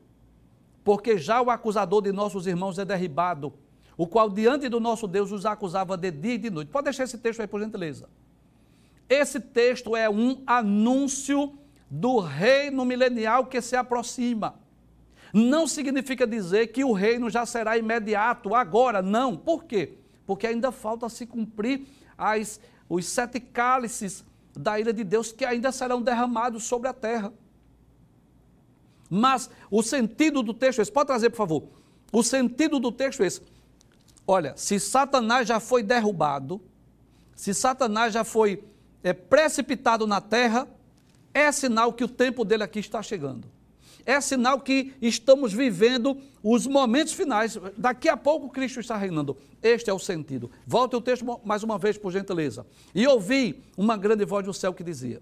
porque 0.84 1.18
já 1.18 1.42
o 1.42 1.50
acusador 1.50 2.02
de 2.02 2.12
nossos 2.12 2.48
irmãos 2.48 2.80
é 2.80 2.86
derribado, 2.86 3.54
o 3.96 4.08
qual 4.08 4.30
diante 4.30 4.70
do 4.70 4.80
nosso 4.80 5.08
Deus 5.08 5.32
os 5.32 5.46
acusava 5.46 5.98
de 5.98 6.12
dia 6.12 6.34
e 6.34 6.38
de 6.38 6.50
noite. 6.50 6.72
Pode 6.72 6.86
deixar 6.86 7.04
esse 7.04 7.18
texto 7.18 7.42
aí, 7.42 7.48
por 7.48 7.62
gentileza. 7.62 8.10
Esse 9.10 9.40
texto 9.40 9.96
é 9.96 10.08
um 10.10 10.44
anúncio 10.46 11.58
do 11.90 12.20
reino 12.20 12.86
milenial 12.86 13.48
que 13.48 13.60
se 13.60 13.76
aproxima. 13.76 14.60
Não 15.34 15.68
significa 15.68 16.28
dizer 16.28 16.68
que 16.68 16.84
o 16.84 16.94
reino 16.94 17.30
já 17.30 17.46
será 17.46 17.78
imediato, 17.78 18.54
agora, 18.54 19.02
não. 19.02 19.36
Por 19.36 19.64
quê? 19.64 19.98
Porque 20.26 20.46
ainda 20.46 20.72
falta 20.72 21.10
se 21.10 21.26
cumprir 21.26 21.88
as, 22.18 22.60
os 22.88 23.06
sete 23.08 23.40
cálices 23.40 24.24
da 24.56 24.80
ira 24.80 24.94
de 24.94 25.04
Deus 25.04 25.32
que 25.32 25.46
ainda 25.46 25.72
serão 25.72 26.02
derramados 26.02 26.64
sobre 26.64 26.88
a 26.88 26.94
terra. 26.94 27.34
Mas 29.10 29.50
o 29.72 29.82
sentido 29.82 30.44
do 30.44 30.54
texto 30.54 30.80
é 30.80 30.82
esse. 30.84 30.92
Pode 30.92 31.08
trazer, 31.08 31.32
por 31.32 31.38
favor. 31.38 31.64
O 32.12 32.22
sentido 32.22 32.80
do 32.80 32.92
texto 32.92 33.24
é 33.24 33.28
esse. 33.28 33.42
Olha, 34.28 34.54
se 34.56 34.80
Satanás 34.80 35.48
já 35.48 35.60
foi 35.60 35.82
derrubado, 35.82 36.62
se 37.36 37.54
Satanás 37.54 38.14
já 38.14 38.24
foi 38.24 38.64
é 39.04 39.14
precipitado 39.14 40.06
na 40.06 40.22
terra, 40.22 40.68
é 41.34 41.52
sinal 41.52 41.94
que 41.94 42.04
o 42.04 42.08
tempo 42.08 42.44
dele 42.44 42.64
aqui 42.64 42.80
está 42.80 43.02
chegando. 43.02 43.48
É 44.06 44.20
sinal 44.22 44.60
que 44.60 44.94
estamos 45.02 45.54
vivendo 45.54 46.18
os 46.42 46.66
momentos 46.66 47.14
finais. 47.14 47.58
Daqui 47.78 48.10
a 48.10 48.18
pouco 48.18 48.50
Cristo 48.50 48.80
está 48.80 48.98
reinando. 48.98 49.38
Este 49.62 49.90
é 49.90 49.94
o 49.94 50.00
sentido. 50.00 50.50
Volte 50.66 50.96
o 50.96 51.02
texto 51.02 51.40
mais 51.44 51.64
uma 51.64 51.78
vez, 51.78 51.98
por 51.98 52.12
gentileza. 52.12 52.66
E 52.96 53.06
ouvi 53.06 53.62
uma 53.78 53.98
grande 53.98 54.26
voz 54.26 54.46
do 54.46 54.54
céu 54.54 54.74
que 54.74 54.84
dizia: 54.84 55.22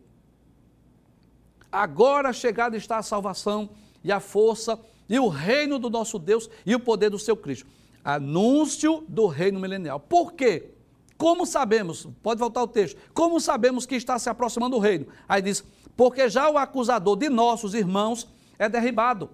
Agora 1.71 2.31
chegada 2.31 2.77
está 2.77 2.97
a 2.97 3.03
salvação 3.03 3.69
e 4.03 4.11
a 4.11 4.19
força 4.19 4.79
e 5.09 5.19
o 5.19 5.27
reino 5.27 5.79
do 5.79 5.89
nosso 5.89 6.17
Deus 6.19 6.49
e 6.65 6.75
o 6.75 6.79
poder 6.79 7.09
do 7.09 7.19
seu 7.19 7.35
Cristo. 7.35 7.67
Anúncio 8.03 9.03
do 9.07 9.27
reino 9.27 9.59
milenial. 9.59 9.99
Por 9.99 10.33
quê? 10.33 10.76
Como 11.17 11.45
sabemos, 11.45 12.07
pode 12.21 12.39
voltar 12.39 12.61
o 12.61 12.67
texto, 12.67 12.99
como 13.13 13.39
sabemos 13.39 13.85
que 13.85 13.95
está 13.95 14.19
se 14.19 14.29
aproximando 14.29 14.75
o 14.75 14.79
reino? 14.79 15.07
Aí 15.27 15.41
diz, 15.41 15.63
porque 15.95 16.29
já 16.29 16.49
o 16.49 16.57
acusador 16.57 17.15
de 17.15 17.27
nossos 17.27 17.73
irmãos 17.73 18.27
é 18.59 18.69
derribado, 18.69 19.29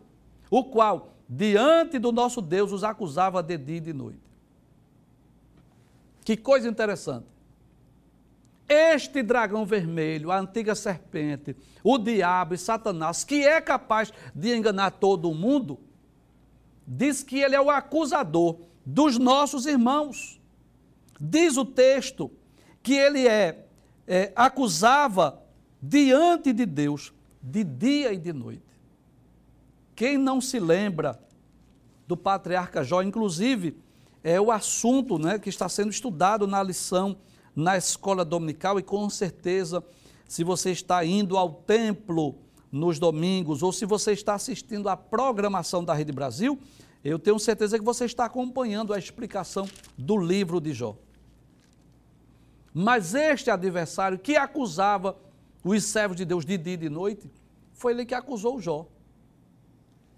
o 0.49 0.63
qual 0.63 1.09
diante 1.27 1.99
do 1.99 2.11
nosso 2.11 2.41
Deus 2.41 2.71
os 2.71 2.83
acusava 2.83 3.43
de 3.43 3.57
dia 3.57 3.77
e 3.77 3.81
de 3.81 3.93
noite. 3.93 4.21
Que 6.23 6.37
coisa 6.37 6.69
interessante. 6.69 7.25
Este 8.67 9.21
dragão 9.21 9.65
vermelho, 9.65 10.31
a 10.31 10.39
antiga 10.39 10.73
serpente, 10.73 11.55
o 11.83 11.97
diabo 11.97 12.53
e 12.53 12.57
Satanás, 12.57 13.25
que 13.25 13.45
é 13.45 13.59
capaz 13.59 14.13
de 14.33 14.55
enganar 14.55 14.91
todo 14.91 15.33
mundo, 15.33 15.77
diz 16.87 17.23
que 17.23 17.39
ele 17.39 17.55
é 17.55 17.61
o 17.61 17.69
acusador 17.69 18.57
dos 18.85 19.17
nossos 19.17 19.65
irmãos. 19.65 20.41
Diz 21.19 21.57
o 21.57 21.65
texto 21.65 22.31
que 22.81 22.93
ele 22.93 23.27
é, 23.27 23.65
é 24.07 24.31
acusava 24.35 25.41
diante 25.81 26.53
de 26.53 26.65
Deus 26.65 27.13
de 27.41 27.63
dia 27.63 28.13
e 28.13 28.17
de 28.17 28.31
noite. 28.31 28.63
Quem 29.95 30.17
não 30.17 30.39
se 30.39 30.59
lembra 30.59 31.19
do 32.07 32.15
patriarca 32.15 32.83
Jó, 32.83 33.01
inclusive, 33.01 33.77
é 34.23 34.39
o 34.39 34.51
assunto 34.51 35.19
né, 35.19 35.37
que 35.37 35.49
está 35.49 35.67
sendo 35.67 35.91
estudado 35.91 36.47
na 36.47 36.63
lição 36.63 37.17
na 37.55 37.77
escola 37.77 38.25
dominical 38.25 38.79
e 38.79 38.83
com 38.83 39.09
certeza, 39.09 39.83
se 40.27 40.43
você 40.43 40.71
está 40.71 41.05
indo 41.05 41.37
ao 41.37 41.51
templo 41.51 42.35
nos 42.71 42.97
domingos 42.97 43.61
ou 43.61 43.71
se 43.71 43.85
você 43.85 44.13
está 44.13 44.33
assistindo 44.33 44.89
à 44.89 44.97
programação 44.97 45.83
da 45.83 45.93
Rede 45.93 46.11
Brasil, 46.11 46.59
eu 47.03 47.19
tenho 47.19 47.37
certeza 47.37 47.77
que 47.77 47.83
você 47.83 48.05
está 48.05 48.25
acompanhando 48.25 48.93
a 48.93 48.99
explicação 48.99 49.67
do 49.97 50.17
livro 50.17 50.61
de 50.61 50.73
Jó. 50.73 50.95
Mas 52.73 53.13
este 53.13 53.51
adversário 53.51 54.17
que 54.17 54.35
acusava 54.35 55.17
os 55.63 55.83
servos 55.85 56.17
de 56.17 56.25
Deus 56.25 56.45
de 56.45 56.57
dia 56.57 56.73
e 56.73 56.77
de 56.77 56.89
noite, 56.89 57.31
foi 57.71 57.93
ele 57.93 58.05
que 58.05 58.13
acusou 58.13 58.59
Jó. 58.59 58.87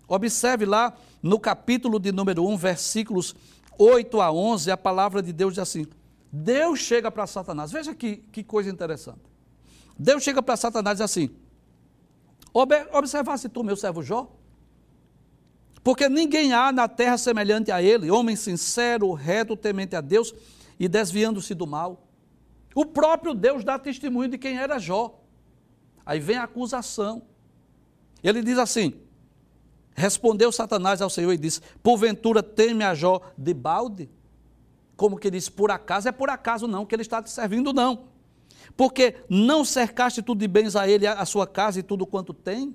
Observe 0.08 0.66
lá 0.66 0.96
no 1.22 1.40
capítulo 1.40 2.00
de 2.00 2.12
número 2.12 2.46
1, 2.48 2.58
versículos 2.58 3.36
8 3.78 4.22
a 4.22 4.32
11, 4.32 4.72
a 4.72 4.78
palavra 4.78 5.22
de 5.22 5.34
Deus 5.34 5.54
diz 5.54 5.60
assim: 5.60 5.88
Deus 6.32 6.80
chega 6.80 7.12
para 7.12 7.26
Satanás, 7.28 7.72
veja 7.72 7.94
que, 7.96 8.18
que 8.18 8.44
coisa 8.44 8.70
interessante. 8.70 9.22
Deus 9.98 10.24
chega 10.24 10.42
para 10.42 10.56
Satanás 10.56 11.00
e 11.00 11.04
diz 11.04 11.12
assim: 11.12 11.30
Observasse 12.94 13.50
tu, 13.50 13.64
meu 13.64 13.76
servo 13.76 14.04
Jó, 14.04 14.32
porque 15.86 16.10
ninguém 16.10 16.52
há 16.52 16.72
na 16.72 16.88
terra 16.88 17.16
semelhante 17.16 17.72
a 17.72 17.80
ele, 17.80 18.10
homem 18.10 18.36
sincero, 18.36 19.14
reto, 19.14 19.56
temente 19.56 19.96
a 19.96 20.02
Deus 20.02 20.34
e 20.80 20.88
desviando-se 20.88 21.54
do 21.54 21.68
mal. 21.68 22.08
O 22.74 22.88
próprio 22.88 23.36
Deus 23.36 23.64
dá 23.64 23.78
testemunho 23.78 24.32
de 24.32 24.40
quem 24.40 24.58
era 24.58 24.80
Jó. 24.80 25.22
Aí 26.04 26.20
vem 26.20 26.38
a 26.38 26.46
acusação. 26.46 27.22
Ele 28.24 28.42
diz 28.42 28.58
assim: 28.58 28.96
Respondeu 29.94 30.52
Satanás 30.52 31.04
ao 31.04 31.10
Senhor 31.10 31.32
e 31.32 31.38
disse: 31.38 31.62
Porventura 31.84 32.42
teme 32.42 32.84
a 32.84 32.96
Jó 32.96 33.22
de 33.38 33.54
balde? 33.54 34.10
Como 34.98 35.20
que 35.20 35.30
diz, 35.30 35.50
por 35.50 35.70
acaso? 35.70 36.10
É 36.10 36.12
por 36.12 36.32
acaso 36.32 36.68
não, 36.68 36.84
que 36.84 36.96
ele 36.96 37.04
está 37.04 37.22
te 37.22 37.30
servindo, 37.30 37.72
não. 37.72 38.06
Porque 38.76 39.18
não 39.30 39.64
cercaste 39.64 40.24
tudo 40.24 40.40
de 40.40 40.48
bens 40.48 40.76
a 40.76 40.90
ele, 40.90 41.06
a 41.06 41.26
sua 41.26 41.46
casa 41.46 41.80
e 41.80 41.84
tudo 41.84 42.08
quanto 42.08 42.34
tem? 42.34 42.74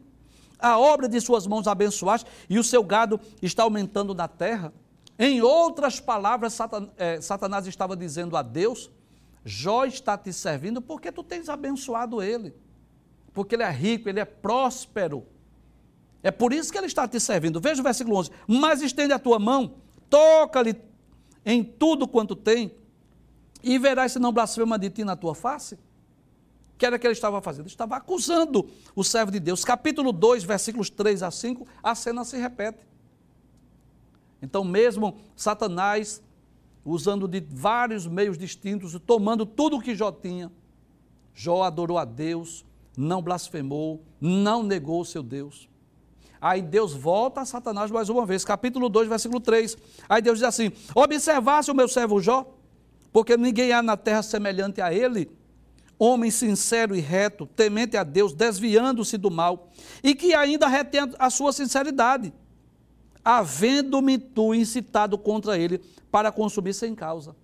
A 0.61 0.79
obra 0.79 1.09
de 1.09 1.21
suas 1.21 1.47
mãos 1.47 1.67
abençoaste 1.67 2.31
e 2.49 2.59
o 2.59 2.65
seu 2.65 2.83
gado 2.83 3.21
está 3.41 3.63
aumentando 3.63 4.15
na 4.15 4.29
terra? 4.29 4.73
Em 5.19 5.43
outras 5.43 6.01
palavras, 6.01 6.59
é, 6.97 7.21
Satanás 7.21 7.67
estava 7.67 7.97
dizendo 7.97 8.37
a 8.37 8.43
Deus 8.43 8.91
Jó 9.45 9.85
está 9.85 10.19
te 10.19 10.33
servindo 10.33 10.83
porque 10.83 11.11
tu 11.11 11.23
tens 11.23 11.49
abençoado 11.49 12.23
ele, 12.23 12.55
porque 13.33 13.55
ele 13.55 13.63
é 13.63 13.71
rico, 13.71 14.09
ele 14.09 14.21
é 14.21 14.25
próspero. 14.25 15.27
É 16.23 16.31
por 16.31 16.53
isso 16.53 16.71
que 16.71 16.77
ele 16.77 16.87
está 16.87 17.09
te 17.09 17.19
servindo. 17.19 17.61
Veja 17.61 17.81
o 17.81 17.85
versículo 17.85 18.17
11: 18.19 18.31
Mas 18.47 18.83
estende 18.83 19.13
a 19.13 19.19
tua 19.19 19.39
mão, 19.39 19.77
toca-lhe 20.11 20.77
em 21.45 21.65
tudo 21.65 22.07
quanto 22.07 22.37
tem, 22.37 22.75
e 23.63 23.79
verás 23.79 24.13
se 24.13 24.19
não 24.19 24.33
blasfema 24.33 24.79
de 24.79 24.91
ti 24.91 25.05
na 25.05 25.17
tua 25.17 25.35
face. 25.35 25.79
Que 26.81 26.87
era 26.87 26.99
que 26.99 27.07
ele 27.07 27.13
estava 27.13 27.43
fazendo? 27.43 27.67
Ele 27.67 27.69
estava 27.69 27.95
acusando 27.95 28.67
o 28.97 29.05
servo 29.05 29.31
de 29.31 29.39
Deus. 29.39 29.63
Capítulo 29.63 30.13
2, 30.13 30.45
versículos 30.45 30.89
3 30.89 31.23
a 31.23 31.31
5, 31.31 31.67
a 31.83 31.95
cena 31.95 32.25
se 32.25 32.39
repete. 32.39 32.79
Então, 34.41 34.65
mesmo 34.65 35.19
Satanás 35.37 36.23
usando 36.83 37.29
de 37.29 37.39
vários 37.39 38.07
meios 38.07 38.39
distintos, 38.39 38.99
tomando 39.07 39.45
tudo 39.45 39.77
o 39.77 39.81
que 39.81 39.95
Jó 39.95 40.11
tinha. 40.11 40.51
Jó 41.35 41.63
adorou 41.63 41.99
a 41.99 42.07
Deus, 42.07 42.65
não 42.97 43.21
blasfemou, 43.21 44.03
não 44.19 44.63
negou 44.63 45.03
o 45.03 45.05
seu 45.05 45.23
Deus. 45.23 45.69
Aí 46.41 46.63
Deus 46.63 46.95
volta 46.95 47.43
a 47.43 47.45
Satanás 47.45 47.91
mais 47.91 48.09
uma 48.09 48.25
vez, 48.25 48.43
capítulo 48.43 48.89
2, 48.89 49.07
versículo 49.07 49.39
3. 49.39 49.77
Aí 50.09 50.23
Deus 50.23 50.39
diz 50.39 50.49
assim: 50.49 50.73
Observasse 50.95 51.71
o 51.71 51.75
meu 51.75 51.87
servo 51.87 52.23
Jó, 52.23 52.51
porque 53.13 53.37
ninguém 53.37 53.71
há 53.71 53.83
na 53.83 53.99
terra 53.99 54.23
semelhante 54.23 54.81
a 54.81 54.95
ele, 54.95 55.31
homem 56.01 56.33
sincero 56.33 56.97
e 56.97 57.01
reto, 57.01 57.47
temente 57.47 57.97
a 57.97 58.03
Deus, 58.03 58.33
desviando-se 58.33 59.17
do 59.17 59.31
mal, 59.31 59.71
e 60.03 60.17
que 60.17 60.35
ainda 60.35 60.67
retém 60.67 61.03
a 61.19 61.31
sua 61.31 61.53
sinceridade 61.53 62.33
havendo-me 63.25 64.19
tu 64.19 64.55
incitado 64.55 65.17
contra 65.19 65.59
ele 65.59 65.79
para 66.11 66.33
consumir 66.33 66.75
sem 66.75 66.95
causa. 66.95 67.37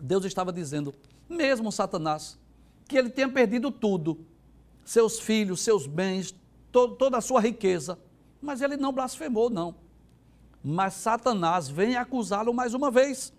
Deus 0.00 0.24
estava 0.24 0.52
dizendo, 0.52 0.94
mesmo 1.28 1.70
Satanás, 1.70 2.38
que 2.88 2.96
ele 2.96 3.10
tinha 3.10 3.28
perdido 3.28 3.70
tudo, 3.70 4.24
seus 4.84 5.20
filhos, 5.20 5.60
seus 5.60 5.86
bens, 5.86 6.34
to 6.72 6.88
toda 6.96 7.18
a 7.18 7.20
sua 7.20 7.40
riqueza, 7.40 7.98
mas 8.40 8.62
ele 8.62 8.76
não 8.76 8.92
blasfemou, 8.92 9.50
não. 9.50 9.74
Mas 10.62 10.94
Satanás 10.94 11.68
vem 11.68 11.96
acusá-lo 11.96 12.54
mais 12.54 12.74
uma 12.74 12.90
vez. 12.90 13.32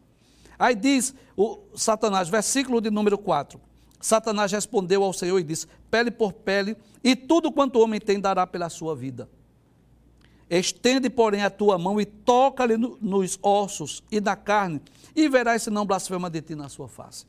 Aí 0.58 0.76
diz 0.76 1.14
o 1.36 1.60
Satanás, 1.76 2.30
versículo 2.30 2.80
de 2.80 2.92
número 2.92 3.18
4. 3.18 3.60
Satanás 4.02 4.52
respondeu 4.52 5.04
ao 5.04 5.14
Senhor 5.14 5.40
e 5.40 5.44
disse: 5.44 5.68
Pele 5.90 6.10
por 6.10 6.34
pele, 6.34 6.76
e 7.04 7.16
tudo 7.16 7.52
quanto 7.52 7.78
o 7.78 7.84
homem 7.84 8.00
tem 8.00 8.20
dará 8.20 8.48
pela 8.48 8.70
sua 8.70 8.96
vida. 8.96 9.30
Estende, 10.50 11.10
porém, 11.10 11.44
a 11.44 11.50
tua 11.50 11.78
mão 11.78 12.02
e 12.02 12.06
toca-lhe 12.06 12.76
no, 12.76 12.98
nos 13.00 13.40
ossos 13.42 14.04
e 14.12 14.20
na 14.20 14.36
carne, 14.36 14.82
e 15.16 15.30
verás 15.30 15.64
se 15.64 15.70
não 15.70 15.86
blasfema 15.86 16.30
de 16.30 16.42
ti 16.42 16.56
na 16.56 16.68
sua 16.68 16.90
face. 16.90 17.26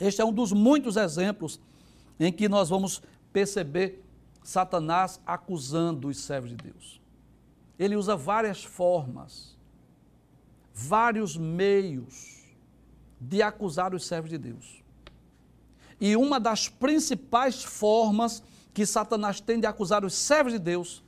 Este 0.00 0.22
é 0.22 0.24
um 0.24 0.32
dos 0.32 0.52
muitos 0.52 0.96
exemplos 0.96 1.60
em 2.18 2.32
que 2.32 2.48
nós 2.48 2.68
vamos 2.68 3.02
perceber 3.32 4.02
Satanás 4.42 5.20
acusando 5.26 6.08
os 6.08 6.18
servos 6.18 6.50
de 6.50 6.56
Deus. 6.56 7.00
Ele 7.78 7.96
usa 7.96 8.16
várias 8.16 8.64
formas, 8.64 9.56
vários 10.72 11.36
meios 11.36 12.46
de 13.20 13.42
acusar 13.42 13.94
os 13.94 14.06
servos 14.06 14.30
de 14.30 14.38
Deus. 14.38 14.85
E 16.00 16.16
uma 16.16 16.38
das 16.38 16.68
principais 16.68 17.62
formas 17.62 18.42
que 18.74 18.84
Satanás 18.84 19.40
tem 19.40 19.58
de 19.58 19.66
acusar 19.66 20.04
os 20.04 20.14
servos 20.14 20.52
de 20.52 20.58
Deus 20.58 21.02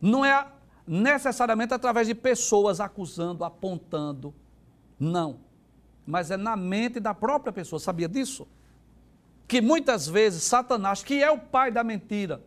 não 0.00 0.24
é 0.24 0.46
necessariamente 0.86 1.72
através 1.72 2.06
de 2.06 2.14
pessoas 2.14 2.80
acusando, 2.80 3.44
apontando. 3.44 4.34
Não. 4.98 5.40
Mas 6.06 6.30
é 6.30 6.36
na 6.36 6.54
mente 6.54 7.00
da 7.00 7.14
própria 7.14 7.52
pessoa. 7.52 7.80
Sabia 7.80 8.08
disso? 8.08 8.46
Que 9.48 9.60
muitas 9.60 10.06
vezes 10.06 10.42
Satanás, 10.42 11.02
que 11.02 11.22
é 11.22 11.30
o 11.30 11.38
pai 11.38 11.70
da 11.70 11.82
mentira, 11.82 12.42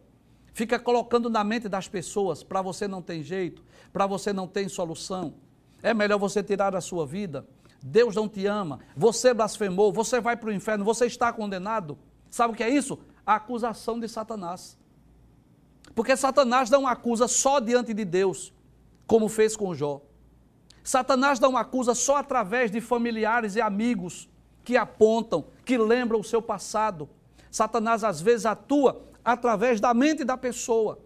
fica 0.54 0.78
colocando 0.80 1.30
na 1.30 1.44
mente 1.44 1.68
das 1.68 1.88
pessoas: 1.88 2.44
para 2.44 2.62
você 2.62 2.88
não 2.88 3.02
tem 3.02 3.24
jeito, 3.24 3.64
para 3.92 4.06
você 4.06 4.32
não 4.32 4.48
tem 4.48 4.70
solução, 4.70 5.34
é 5.82 5.94
melhor 5.94 6.18
você 6.18 6.44
tirar 6.44 6.76
a 6.76 6.82
sua 6.82 7.06
vida. 7.06 7.46
Deus 7.82 8.16
não 8.16 8.28
te 8.28 8.46
ama, 8.46 8.80
você 8.96 9.34
blasfemou, 9.34 9.92
você 9.92 10.20
vai 10.20 10.36
para 10.36 10.50
o 10.50 10.54
inferno, 10.54 10.84
você 10.84 11.06
está 11.06 11.32
condenado. 11.32 11.98
Sabe 12.30 12.54
o 12.54 12.56
que 12.56 12.64
é 12.64 12.70
isso? 12.70 13.00
A 13.26 13.36
acusação 13.36 14.00
de 14.00 14.08
Satanás. 14.08 14.78
Porque 15.96 16.16
Satanás 16.16 16.70
não 16.70 16.86
acusa 16.88 17.28
só 17.28 17.60
diante 17.60 17.94
de 17.94 18.06
Deus, 18.06 18.54
como 19.08 19.28
fez 19.28 19.56
com 19.56 19.74
Jó. 19.74 20.02
Satanás 20.84 21.40
não 21.40 21.58
acusa 21.58 21.94
só 21.96 22.18
através 22.18 22.72
de 22.72 22.82
familiares 22.82 23.56
e 23.56 23.62
amigos 23.62 24.30
que 24.64 24.78
apontam, 24.78 25.46
que 25.66 25.78
lembram 25.78 26.20
o 26.20 26.24
seu 26.24 26.42
passado. 26.42 27.10
Satanás 27.50 28.04
às 28.04 28.22
vezes 28.22 28.46
atua 28.46 29.02
através 29.24 29.80
da 29.80 29.94
mente 29.94 30.24
da 30.24 30.38
pessoa. 30.38 31.00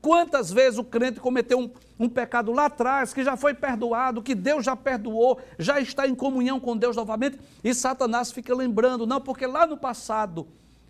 Quantas 0.00 0.50
vezes 0.52 0.78
o 0.78 0.84
crente 0.84 1.18
cometeu 1.18 1.58
um, 1.58 1.70
um, 1.98 2.08
pecado 2.08 2.52
lá 2.52 2.66
atrás, 2.66 3.12
que 3.12 3.24
já 3.24 3.36
foi 3.36 3.52
perdoado, 3.52 4.22
que 4.22 4.34
Deus 4.34 4.64
já 4.64 4.76
perdoou, 4.76 5.40
já 5.58 5.80
está 5.80 6.06
em 6.06 6.14
comunhão 6.14 6.60
com 6.60 6.76
Deus 6.76 6.96
novamente, 6.96 7.38
e 7.64 7.74
Satanás 7.74 8.30
fica 8.30 8.54
lembrando, 8.54 9.06
não, 9.06 9.20
porque 9.20 9.46
lá 9.46 9.66
no 9.66 9.76
passado 9.76 10.46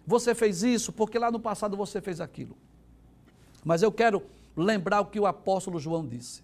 você 0.07 0.35
fez 0.35 0.63
isso, 0.63 0.93
porque 0.93 1.19
lá 1.19 1.31
no 1.31 1.41
passado 1.41 1.77
você 1.77 2.01
fez 2.01 2.21
aquilo. 2.21 2.57
Mas 3.65 3.83
eu 3.83 3.93
quero 3.93 4.23
lembrar 4.57 5.01
o 5.01 5.07
que 5.07 5.21
o 5.21 5.27
apóstolo 5.27 5.79
João 5.79 6.07
disse. 6.07 6.43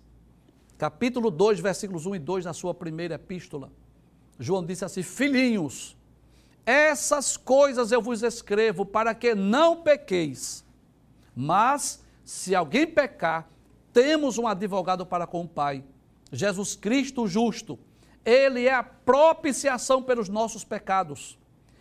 Capítulo 0.76 1.30
2, 1.30 1.60
versículos 1.60 2.04
1 2.04 2.16
e 2.16 2.18
2, 2.18 2.44
na 2.44 2.52
sua 2.52 2.74
primeira 2.74 3.14
epístola. 3.14 3.70
João 4.38 4.64
disse 4.64 4.84
assim: 4.84 5.02
Filhinhos, 5.02 5.96
essas 6.66 7.36
coisas 7.36 7.92
eu 7.92 8.02
vos 8.02 8.22
escrevo 8.22 8.84
para 8.84 9.14
que 9.14 9.34
não 9.34 9.82
pequeis. 9.82 10.64
Mas, 11.34 12.03
se 12.24 12.54
alguém 12.54 12.86
pecar, 12.86 13.48
temos 13.92 14.38
um 14.38 14.46
advogado 14.46 15.04
para 15.04 15.26
com 15.26 15.42
o 15.42 15.48
Pai, 15.48 15.84
Jesus 16.32 16.74
Cristo 16.74 17.26
justo. 17.26 17.78
Ele 18.24 18.66
é 18.66 18.74
a 18.74 18.82
propiciação 18.82 20.02
pelos 20.02 20.28
nossos 20.28 20.64
pecados 20.64 21.38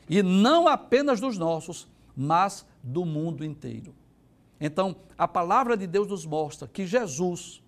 e 0.10 0.22
não 0.22 0.68
apenas 0.68 1.20
dos 1.20 1.38
nossos, 1.38 1.88
mas 2.16 2.66
do 2.84 3.06
mundo 3.06 3.46
inteiro. 3.46 3.96
Então, 4.60 4.96
a 5.18 5.28
palavra 5.28 5.76
de 5.76 5.88
Deus 5.88 6.08
nos 6.08 6.26
mostra 6.26 6.68
que 6.68 6.86
Jesus 6.86 7.62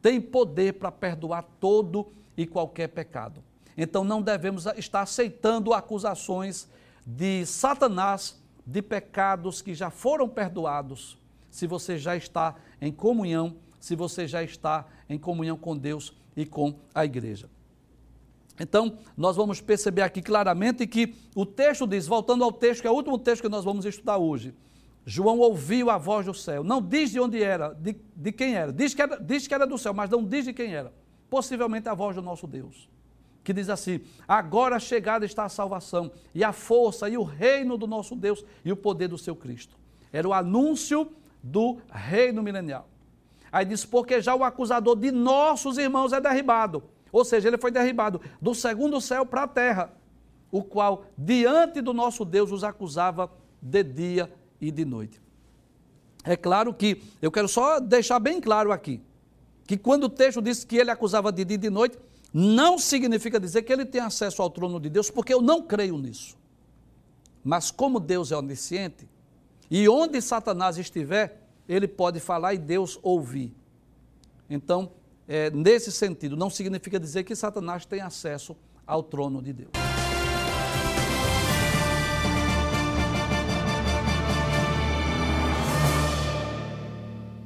tem 0.00 0.20
poder 0.20 0.74
para 0.74 0.92
perdoar 0.92 1.42
todo 1.58 2.12
e 2.36 2.46
qualquer 2.46 2.88
pecado. 2.88 3.42
Então, 3.76 4.04
não 4.04 4.22
devemos 4.22 4.66
estar 4.76 5.00
aceitando 5.00 5.72
acusações 5.72 6.68
de 7.04 7.44
Satanás 7.46 8.40
de 8.66 8.82
pecados 8.82 9.62
que 9.62 9.74
já 9.74 9.90
foram 9.90 10.28
perdoados, 10.28 11.18
se 11.50 11.66
você 11.66 11.98
já 11.98 12.16
está 12.16 12.54
em 12.80 12.92
comunhão, 12.92 13.56
se 13.78 13.94
você 13.94 14.26
já 14.26 14.42
está 14.42 14.86
em 15.08 15.18
comunhão 15.18 15.56
com 15.56 15.76
Deus 15.76 16.12
e 16.36 16.44
com 16.44 16.78
a 16.94 17.04
igreja. 17.04 17.48
Então, 18.60 18.98
nós 19.16 19.36
vamos 19.36 19.60
perceber 19.60 20.02
aqui 20.02 20.20
claramente 20.20 20.86
que 20.86 21.14
o 21.34 21.46
texto 21.46 21.86
diz, 21.86 22.06
voltando 22.06 22.42
ao 22.42 22.52
texto, 22.52 22.82
que 22.82 22.88
é 22.88 22.90
o 22.90 22.94
último 22.94 23.18
texto 23.18 23.42
que 23.42 23.48
nós 23.48 23.64
vamos 23.64 23.84
estudar 23.84 24.18
hoje. 24.18 24.52
João 25.06 25.38
ouviu 25.38 25.88
a 25.90 25.96
voz 25.96 26.26
do 26.26 26.34
céu. 26.34 26.62
Não 26.62 26.82
diz 26.82 27.10
de 27.10 27.20
onde 27.20 27.42
era, 27.42 27.72
de, 27.72 27.96
de 28.14 28.32
quem 28.32 28.54
era. 28.54 28.72
Diz 28.72 28.94
que 28.94 29.00
era. 29.00 29.18
Diz 29.18 29.46
que 29.46 29.54
era 29.54 29.66
do 29.66 29.78
céu, 29.78 29.94
mas 29.94 30.10
não 30.10 30.22
diz 30.22 30.44
de 30.44 30.52
quem 30.52 30.74
era. 30.74 30.92
Possivelmente 31.30 31.88
a 31.88 31.94
voz 31.94 32.14
do 32.14 32.20
nosso 32.20 32.46
Deus. 32.46 32.90
Que 33.42 33.54
diz 33.54 33.70
assim: 33.70 34.00
Agora 34.26 34.78
chegada 34.78 35.24
está 35.24 35.44
a 35.44 35.48
salvação, 35.48 36.10
e 36.34 36.44
a 36.44 36.52
força, 36.52 37.08
e 37.08 37.16
o 37.16 37.22
reino 37.22 37.78
do 37.78 37.86
nosso 37.86 38.14
Deus, 38.14 38.44
e 38.62 38.70
o 38.70 38.76
poder 38.76 39.08
do 39.08 39.16
seu 39.16 39.34
Cristo. 39.34 39.78
Era 40.12 40.28
o 40.28 40.34
anúncio 40.34 41.10
do 41.42 41.78
reino 41.90 42.42
milenial. 42.42 42.88
Aí 43.50 43.64
diz: 43.64 43.84
Porque 43.84 44.20
já 44.20 44.34
o 44.34 44.44
acusador 44.44 44.96
de 44.96 45.10
nossos 45.10 45.78
irmãos 45.78 46.12
é 46.12 46.20
derribado 46.20 46.82
ou 47.12 47.24
seja, 47.24 47.48
ele 47.48 47.58
foi 47.58 47.70
derribado 47.70 48.20
do 48.40 48.54
segundo 48.54 49.00
céu 49.00 49.24
para 49.24 49.44
a 49.44 49.48
terra, 49.48 49.92
o 50.50 50.62
qual 50.62 51.04
diante 51.16 51.80
do 51.80 51.92
nosso 51.92 52.24
Deus 52.24 52.52
os 52.52 52.64
acusava 52.64 53.30
de 53.60 53.82
dia 53.82 54.32
e 54.60 54.70
de 54.70 54.84
noite. 54.84 55.20
É 56.24 56.36
claro 56.36 56.74
que, 56.74 57.02
eu 57.22 57.30
quero 57.30 57.48
só 57.48 57.80
deixar 57.80 58.18
bem 58.18 58.40
claro 58.40 58.72
aqui, 58.72 59.00
que 59.66 59.76
quando 59.76 60.04
o 60.04 60.08
texto 60.08 60.40
diz 60.40 60.64
que 60.64 60.76
ele 60.76 60.90
acusava 60.90 61.32
de 61.32 61.44
dia 61.44 61.54
e 61.54 61.58
de 61.58 61.70
noite, 61.70 61.98
não 62.32 62.78
significa 62.78 63.40
dizer 63.40 63.62
que 63.62 63.72
ele 63.72 63.84
tem 63.84 64.00
acesso 64.00 64.42
ao 64.42 64.50
trono 64.50 64.78
de 64.78 64.90
Deus, 64.90 65.10
porque 65.10 65.32
eu 65.32 65.40
não 65.40 65.62
creio 65.62 65.96
nisso. 65.96 66.36
Mas 67.42 67.70
como 67.70 67.98
Deus 67.98 68.32
é 68.32 68.36
onisciente, 68.36 69.08
e 69.70 69.88
onde 69.88 70.20
Satanás 70.20 70.78
estiver, 70.78 71.42
ele 71.68 71.86
pode 71.86 72.20
falar 72.20 72.54
e 72.54 72.58
Deus 72.58 72.98
ouvir. 73.02 73.54
Então, 74.48 74.92
é, 75.26 75.50
nesse 75.50 75.92
sentido, 75.92 76.36
não 76.36 76.48
significa 76.48 76.98
dizer 76.98 77.24
que 77.24 77.36
Satanás 77.36 77.84
tem 77.84 78.00
acesso 78.00 78.56
ao 78.86 79.02
trono 79.02 79.42
de 79.42 79.52
Deus. 79.52 79.87